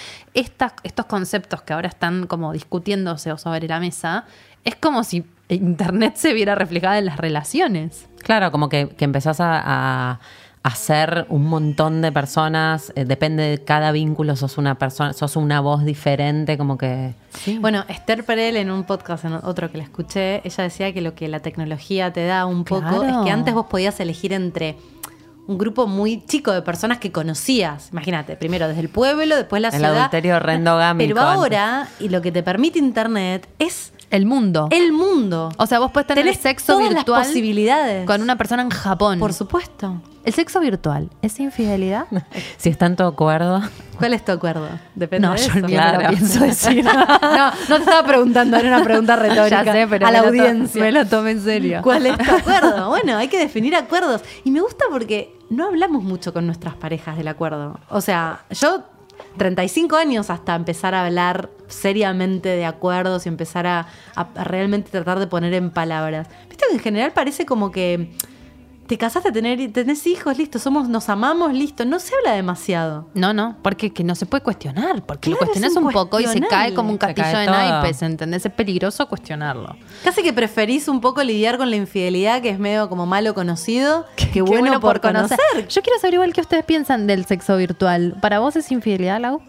[0.84, 4.26] estos conceptos que ahora están como discutiéndose o sobre la mesa,
[4.64, 8.08] es como si Internet se viera reflejada en las relaciones.
[8.24, 10.20] Claro, como que, que empezás a, a
[10.62, 15.62] hacer un montón de personas, eh, depende de cada vínculo, sos una persona, sos una
[15.62, 17.14] voz diferente, como que...
[17.62, 21.16] Bueno, Esther Perel en un podcast, en otro que la escuché, ella decía que lo
[21.16, 23.20] que la tecnología te da un poco Claro.
[23.22, 24.76] es que antes vos podías elegir entre
[25.50, 27.90] un grupo muy chico de personas que conocías.
[27.92, 29.98] Imagínate, primero desde el pueblo, después la El ciudad.
[29.98, 31.36] adulterio endogámico Pero antes.
[31.38, 34.68] ahora, y lo que te permite Internet es El mundo.
[34.72, 35.50] el mundo.
[35.58, 38.06] o sea, vos puedes tener Tenés sexo todas virtual las posibilidades.
[38.06, 39.18] con una persona en Japón.
[39.18, 40.02] Por supuesto.
[40.24, 42.06] ¿El sexo virtual es infidelidad?
[42.58, 43.62] Si están de acuerdo.
[43.98, 44.68] ¿Cuál es tu acuerdo?
[44.94, 45.56] Depende No, de yo eso.
[45.56, 46.10] ni me lo Claro.
[46.10, 46.84] pienso decir.
[46.86, 46.94] no,
[47.70, 50.34] no te estaba preguntando, era una pregunta retórica Ya sé, pero a la me lo
[50.34, 50.82] to- audiencia.
[50.84, 51.80] me lo tomé en serio.
[51.82, 52.90] ¿Cuál es tu acuerdo?
[52.90, 54.22] Bueno, hay que definir acuerdos.
[54.44, 57.80] Y me gusta porque no hablamos mucho con nuestras parejas del acuerdo.
[57.90, 58.84] O sea, yo
[59.38, 63.88] 35 años hasta empezar a hablar seriamente de acuerdos y empezar a,
[64.36, 66.28] realmente tratar de poner en palabras.
[66.48, 68.12] Viste que en general parece como que
[68.90, 71.86] te casaste, tener, tenés hijos, listo, somos, nos amamos, listo.
[71.86, 73.08] No se habla demasiado.
[73.14, 76.26] No, no, porque que no se puede cuestionar, porque lo cuestionas es un poco y
[76.26, 77.56] se cae como un castillo de todo.
[77.56, 78.48] naipes, ¿entendés?
[78.48, 79.76] Es peligroso cuestionarlo.
[80.04, 84.08] Casi que preferís un poco lidiar con la infidelidad, que es medio como malo conocido,
[84.34, 85.38] que bueno, por conocer.
[85.70, 88.18] Yo quiero saber igual qué ustedes piensan del sexo virtual.
[88.20, 89.40] ¿Para vos es infidelidad, Lau?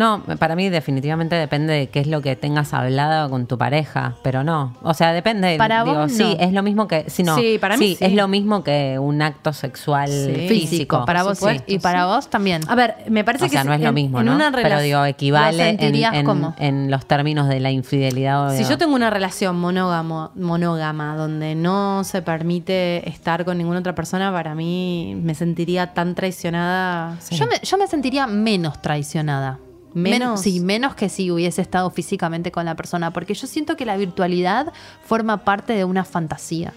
[0.00, 4.14] No, para mí definitivamente depende de qué es lo que tengas hablado con tu pareja,
[4.22, 4.74] pero no.
[4.82, 5.56] O sea, depende.
[5.58, 6.42] Para digo, vos, sí, no.
[6.42, 7.04] es lo mismo que.
[7.10, 7.36] Sí, no.
[7.36, 8.04] Sí, para mí sí.
[8.06, 10.46] es lo mismo que un acto sexual Sí.
[10.48, 11.04] físico.
[11.04, 11.60] Para vos sí.
[11.66, 12.62] Y para vos también.
[12.66, 14.34] A ver, me parece o sea, que no es lo mismo, en ¿no?
[14.36, 16.54] una Pero relación- digo, equivale en, sentirías en- como?
[16.58, 18.56] en los términos de la infidelidad.
[18.56, 23.94] Si yo tengo una relación monógamo, monógama donde no se permite estar con ninguna otra
[23.94, 27.18] persona, para mí me sentiría tan traicionada.
[27.30, 29.58] Yo, me, yo me sentiría menos traicionada.
[29.94, 30.30] ¿Menos?
[30.44, 33.84] Men- sí, menos que si hubiese estado físicamente con la persona, porque yo siento que
[33.84, 34.72] la virtualidad
[35.04, 36.72] forma parte de una fantasía.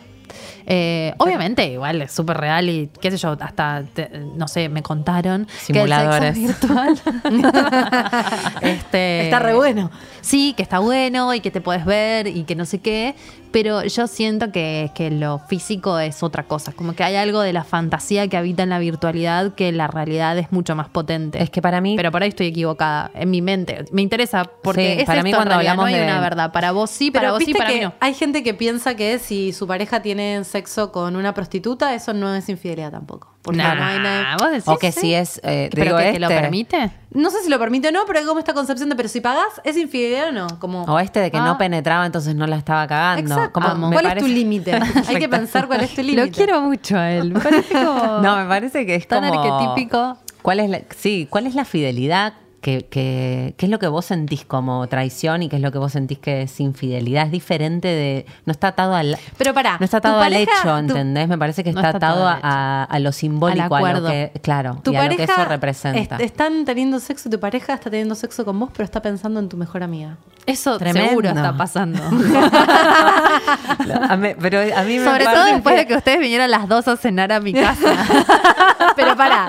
[0.65, 4.81] Eh, obviamente, igual es súper real y qué sé yo, hasta, te- no sé, me
[4.81, 6.33] contaron Simuladores.
[6.33, 6.99] que el sexo virtual
[8.61, 9.91] este, Está re bueno.
[10.21, 13.15] Sí, que está bueno y que te puedes ver y que no sé qué,
[13.53, 17.53] pero yo siento que, que lo físico es otra cosa, como que hay algo de
[17.53, 21.41] la fantasía que habita en la virtualidad que la realidad es mucho más potente.
[21.41, 21.95] Es que para mí.
[21.95, 23.85] Pero por ahí estoy equivocada en mi mente.
[23.91, 26.19] Me interesa porque Sí, es para esto, mí cuando realidad, hablamos no hay de- una
[26.19, 26.51] verdad.
[26.51, 27.93] Para vos sí, para Pero vos sí, para que mí no.
[27.99, 32.33] hay gente que piensa que si su pareja tiene sexo con una prostituta, eso no
[32.35, 33.32] es infidelidad tampoco.
[33.43, 35.01] Porque Nah, no hay nada- vos decís, o que sí.
[35.01, 35.41] si es.
[35.43, 36.91] eh, ¿Pero digo, que te lo este, permite?
[37.11, 39.19] No sé si lo permite o no, pero hay como esta concepción de, pero si
[39.19, 40.47] pagás, ¿es infidelidad o no?
[40.59, 41.43] Como, O este de que Ah.
[41.45, 43.21] no penetraba, entonces no la estaba cagando.
[43.35, 43.59] Exacto.
[43.59, 44.79] Como, me ¿Cuál parece- es tu límite?
[45.07, 46.25] hay que pensar cuál es tu límite.
[46.25, 47.33] Lo quiero mucho a él.
[47.33, 49.41] Me parece como No, me parece que es tan como...
[49.43, 50.17] arquetípico.
[50.41, 52.33] ¿Cuál es la, sí, ¿cuál es la fidelidad?
[52.63, 55.77] Que, que- ¿Qué es lo que vos sentís como traición y qué es lo que
[55.77, 57.25] vos sentís que es infidelidad?
[57.25, 58.25] Es diferente de...
[58.45, 59.17] No está atado al...
[59.37, 61.27] Pero pará, No está atado al pareja- hecho, tu- ¿entendés?
[61.27, 64.09] Me parece que No está, está atado a, a lo simbólico, a lo acuerdo.
[64.09, 64.31] que...
[64.41, 66.15] Claro, Tu y a lo pareja que eso representa.
[66.15, 69.49] est- están teniendo sexo, tu pareja está teniendo sexo con vos, pero está pensando en
[69.49, 70.17] tu mejor amiga.
[70.45, 71.09] Eso Tremendo.
[71.09, 72.01] seguro está pasando.
[74.09, 76.67] A mí- pero a mí me Sobre todo después que- de que ustedes vinieran las
[76.67, 77.83] dos a cenar a mi casa.
[78.95, 79.47] Pero pará,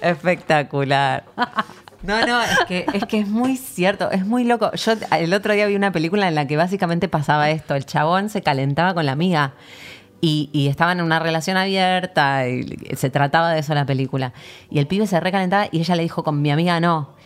[0.00, 1.24] Espectacular.
[2.02, 4.72] No, no, es que, es que es muy cierto, es muy loco.
[4.72, 7.74] Yo el otro día vi una película en la que básicamente pasaba esto.
[7.74, 9.52] El chabón se calentaba con la amiga
[10.22, 14.32] y, y estaban en una relación abierta y se trataba de eso la película.
[14.70, 17.19] Y el pibe se recalentaba y ella le dijo con mi amiga no.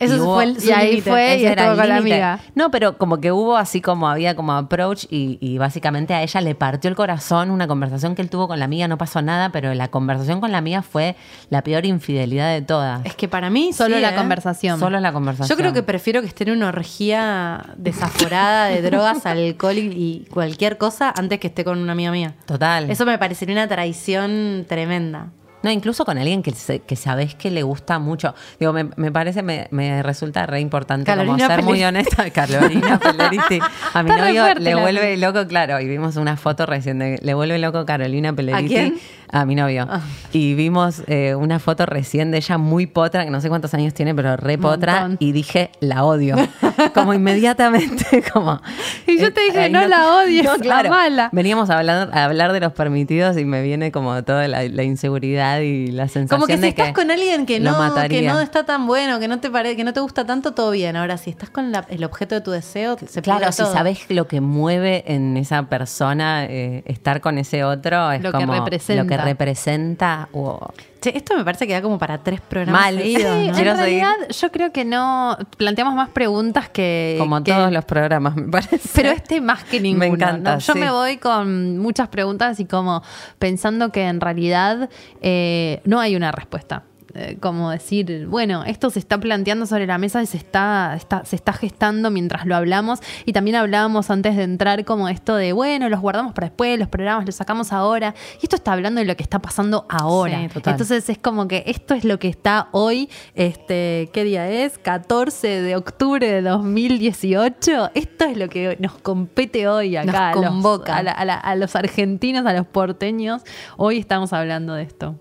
[0.00, 2.40] Eso Y hubo- fue el- y ahí fue y estuvo con la amiga.
[2.54, 6.40] No, pero como que hubo así como había como approach y, y básicamente a ella
[6.40, 9.50] le partió el corazón una conversación que él tuvo con la amiga, no pasó nada,
[9.52, 11.16] pero la conversación con la amiga fue
[11.50, 13.04] la peor infidelidad de todas.
[13.04, 14.16] es que para mí Solo sí, la ¿eh?
[14.16, 14.80] conversación.
[14.80, 15.48] Solo la conversación.
[15.48, 20.26] Yo creo que prefiero que esté en una orgía desaforada de drogas, alcohol y, y
[20.30, 22.34] cualquier cosa antes que esté con una amiga mía.
[22.46, 22.90] Total.
[22.90, 25.26] Eso me parecería una traición tremenda.
[25.62, 28.34] No, incluso con alguien que, se- que sabes que le gusta mucho.
[28.58, 32.30] Digo, me, me parece, me, me resulta re importante como ser muy honesta.
[32.34, 33.58] Carolina Pelleriti.
[33.94, 37.18] A mi Está novio fuerte le vuelve loco, claro, y vimos una foto recién de,
[37.22, 38.68] le vuelve loco Carolina Pelleriti.
[38.68, 38.98] quién?
[39.32, 39.86] A mi novio.
[39.88, 40.00] Ah.
[40.32, 43.94] Y vimos eh, una foto recién de ella muy potra, que no sé cuántos años
[43.94, 45.16] tiene, pero re potra, Montón.
[45.20, 46.36] y dije, la odio.
[46.94, 48.60] Como inmediatamente, como...
[49.06, 51.28] Y yo te dije, no la odies, amala.
[51.32, 54.82] Veníamos a hablar, a hablar de los permitidos y me viene como toda la, la
[54.82, 57.72] inseguridad y la sensación Como que si de estás con alguien que no,
[58.08, 60.70] que no está tan bueno, que no te pare, que no te gusta tanto, todo
[60.70, 60.96] bien.
[60.96, 63.72] Ahora, si estás con la- el objeto de tu deseo, se Claro, si todo.
[63.72, 68.46] sabes lo que mueve en esa persona, eh, estar con ese otro es Lo que
[68.46, 69.02] representa.
[69.02, 70.28] lo que representa.
[70.32, 70.58] wow.
[71.00, 73.00] Che, esto me parece que da como para tres programas Mal.
[73.02, 73.20] Sí, ¿no?
[73.20, 73.74] Quiero en seguir.
[73.74, 78.48] realidad yo creo que no planteamos más preguntas que Como que- todos los programas, me
[78.50, 78.78] parece.
[78.94, 80.04] pero este más que ninguno.
[80.14, 80.58] encanta, ¿no?
[80.58, 80.78] Yo sí.
[80.78, 83.02] me voy con muchas preguntas y como
[83.38, 84.90] pensando que en realidad
[85.22, 86.82] eh, no hay una respuesta.
[87.14, 91.24] Eh, como decir, bueno, esto se está planteando sobre la mesa y se está, está-
[91.24, 93.00] se está gestando mientras lo hablamos.
[93.26, 96.88] Y también hablábamos antes de entrar como esto de, bueno, los guardamos para después, los
[96.88, 98.14] programas los sacamos ahora.
[98.40, 100.40] Y esto está hablando de lo que está pasando ahora.
[100.40, 100.72] Sí, total.
[100.74, 104.78] Entonces es como que esto es lo que está hoy, este, ¿qué día es?
[104.78, 107.90] 14 de octubre de 2018.
[107.94, 110.06] Esto es lo que nos compete hoy acá.
[110.06, 110.96] Nos a los- convoca.
[110.96, 113.42] a, la- a la- a los argentinos, a los porteños.
[113.76, 115.16] Hoy estamos hablando de esto.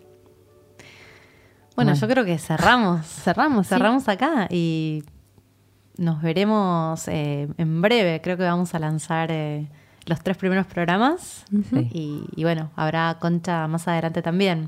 [1.80, 2.02] Bueno, Bueno.
[2.08, 3.06] yo creo que cerramos.
[3.06, 3.74] Cerramos, sí.
[3.74, 5.04] Cerramos acá y
[5.98, 8.20] nos veremos eh, en breve.
[8.22, 9.68] Creo que vamos a lanzar eh,
[10.06, 11.46] los tres primeros programas.
[11.72, 14.68] Y bueno, habrá concha más adelante también.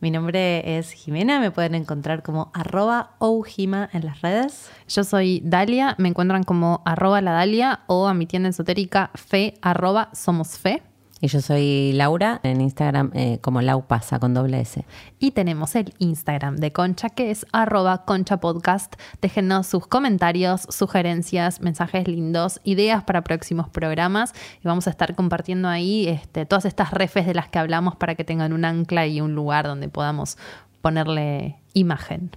[0.00, 4.68] Mi nombre es Jimena, me pueden encontrar como arroba oujima en las redes.
[4.88, 9.54] Yo soy Dalia, me encuentran como arroba la Dalia o a mi tienda esotérica fe
[9.62, 10.82] arroba somos fe.
[11.22, 14.84] Y yo soy Laura, en Instagram eh, como Laupasa con doble S.
[15.20, 18.96] Y tenemos el Instagram de Concha, que es arroba Concha Podcast.
[19.20, 24.34] Déjennos sus comentarios, sugerencias, mensajes lindos, ideas para próximos programas.
[24.64, 28.16] Y vamos a estar compartiendo ahí este, todas estas refes de las que hablamos para
[28.16, 30.36] que tengan un ancla y un lugar donde podamos
[30.80, 32.32] ponerle imagen.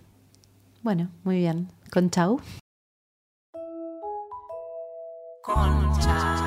[0.83, 1.69] Bueno, muy bien.
[1.91, 2.39] Con chau.
[5.41, 6.44] Concha.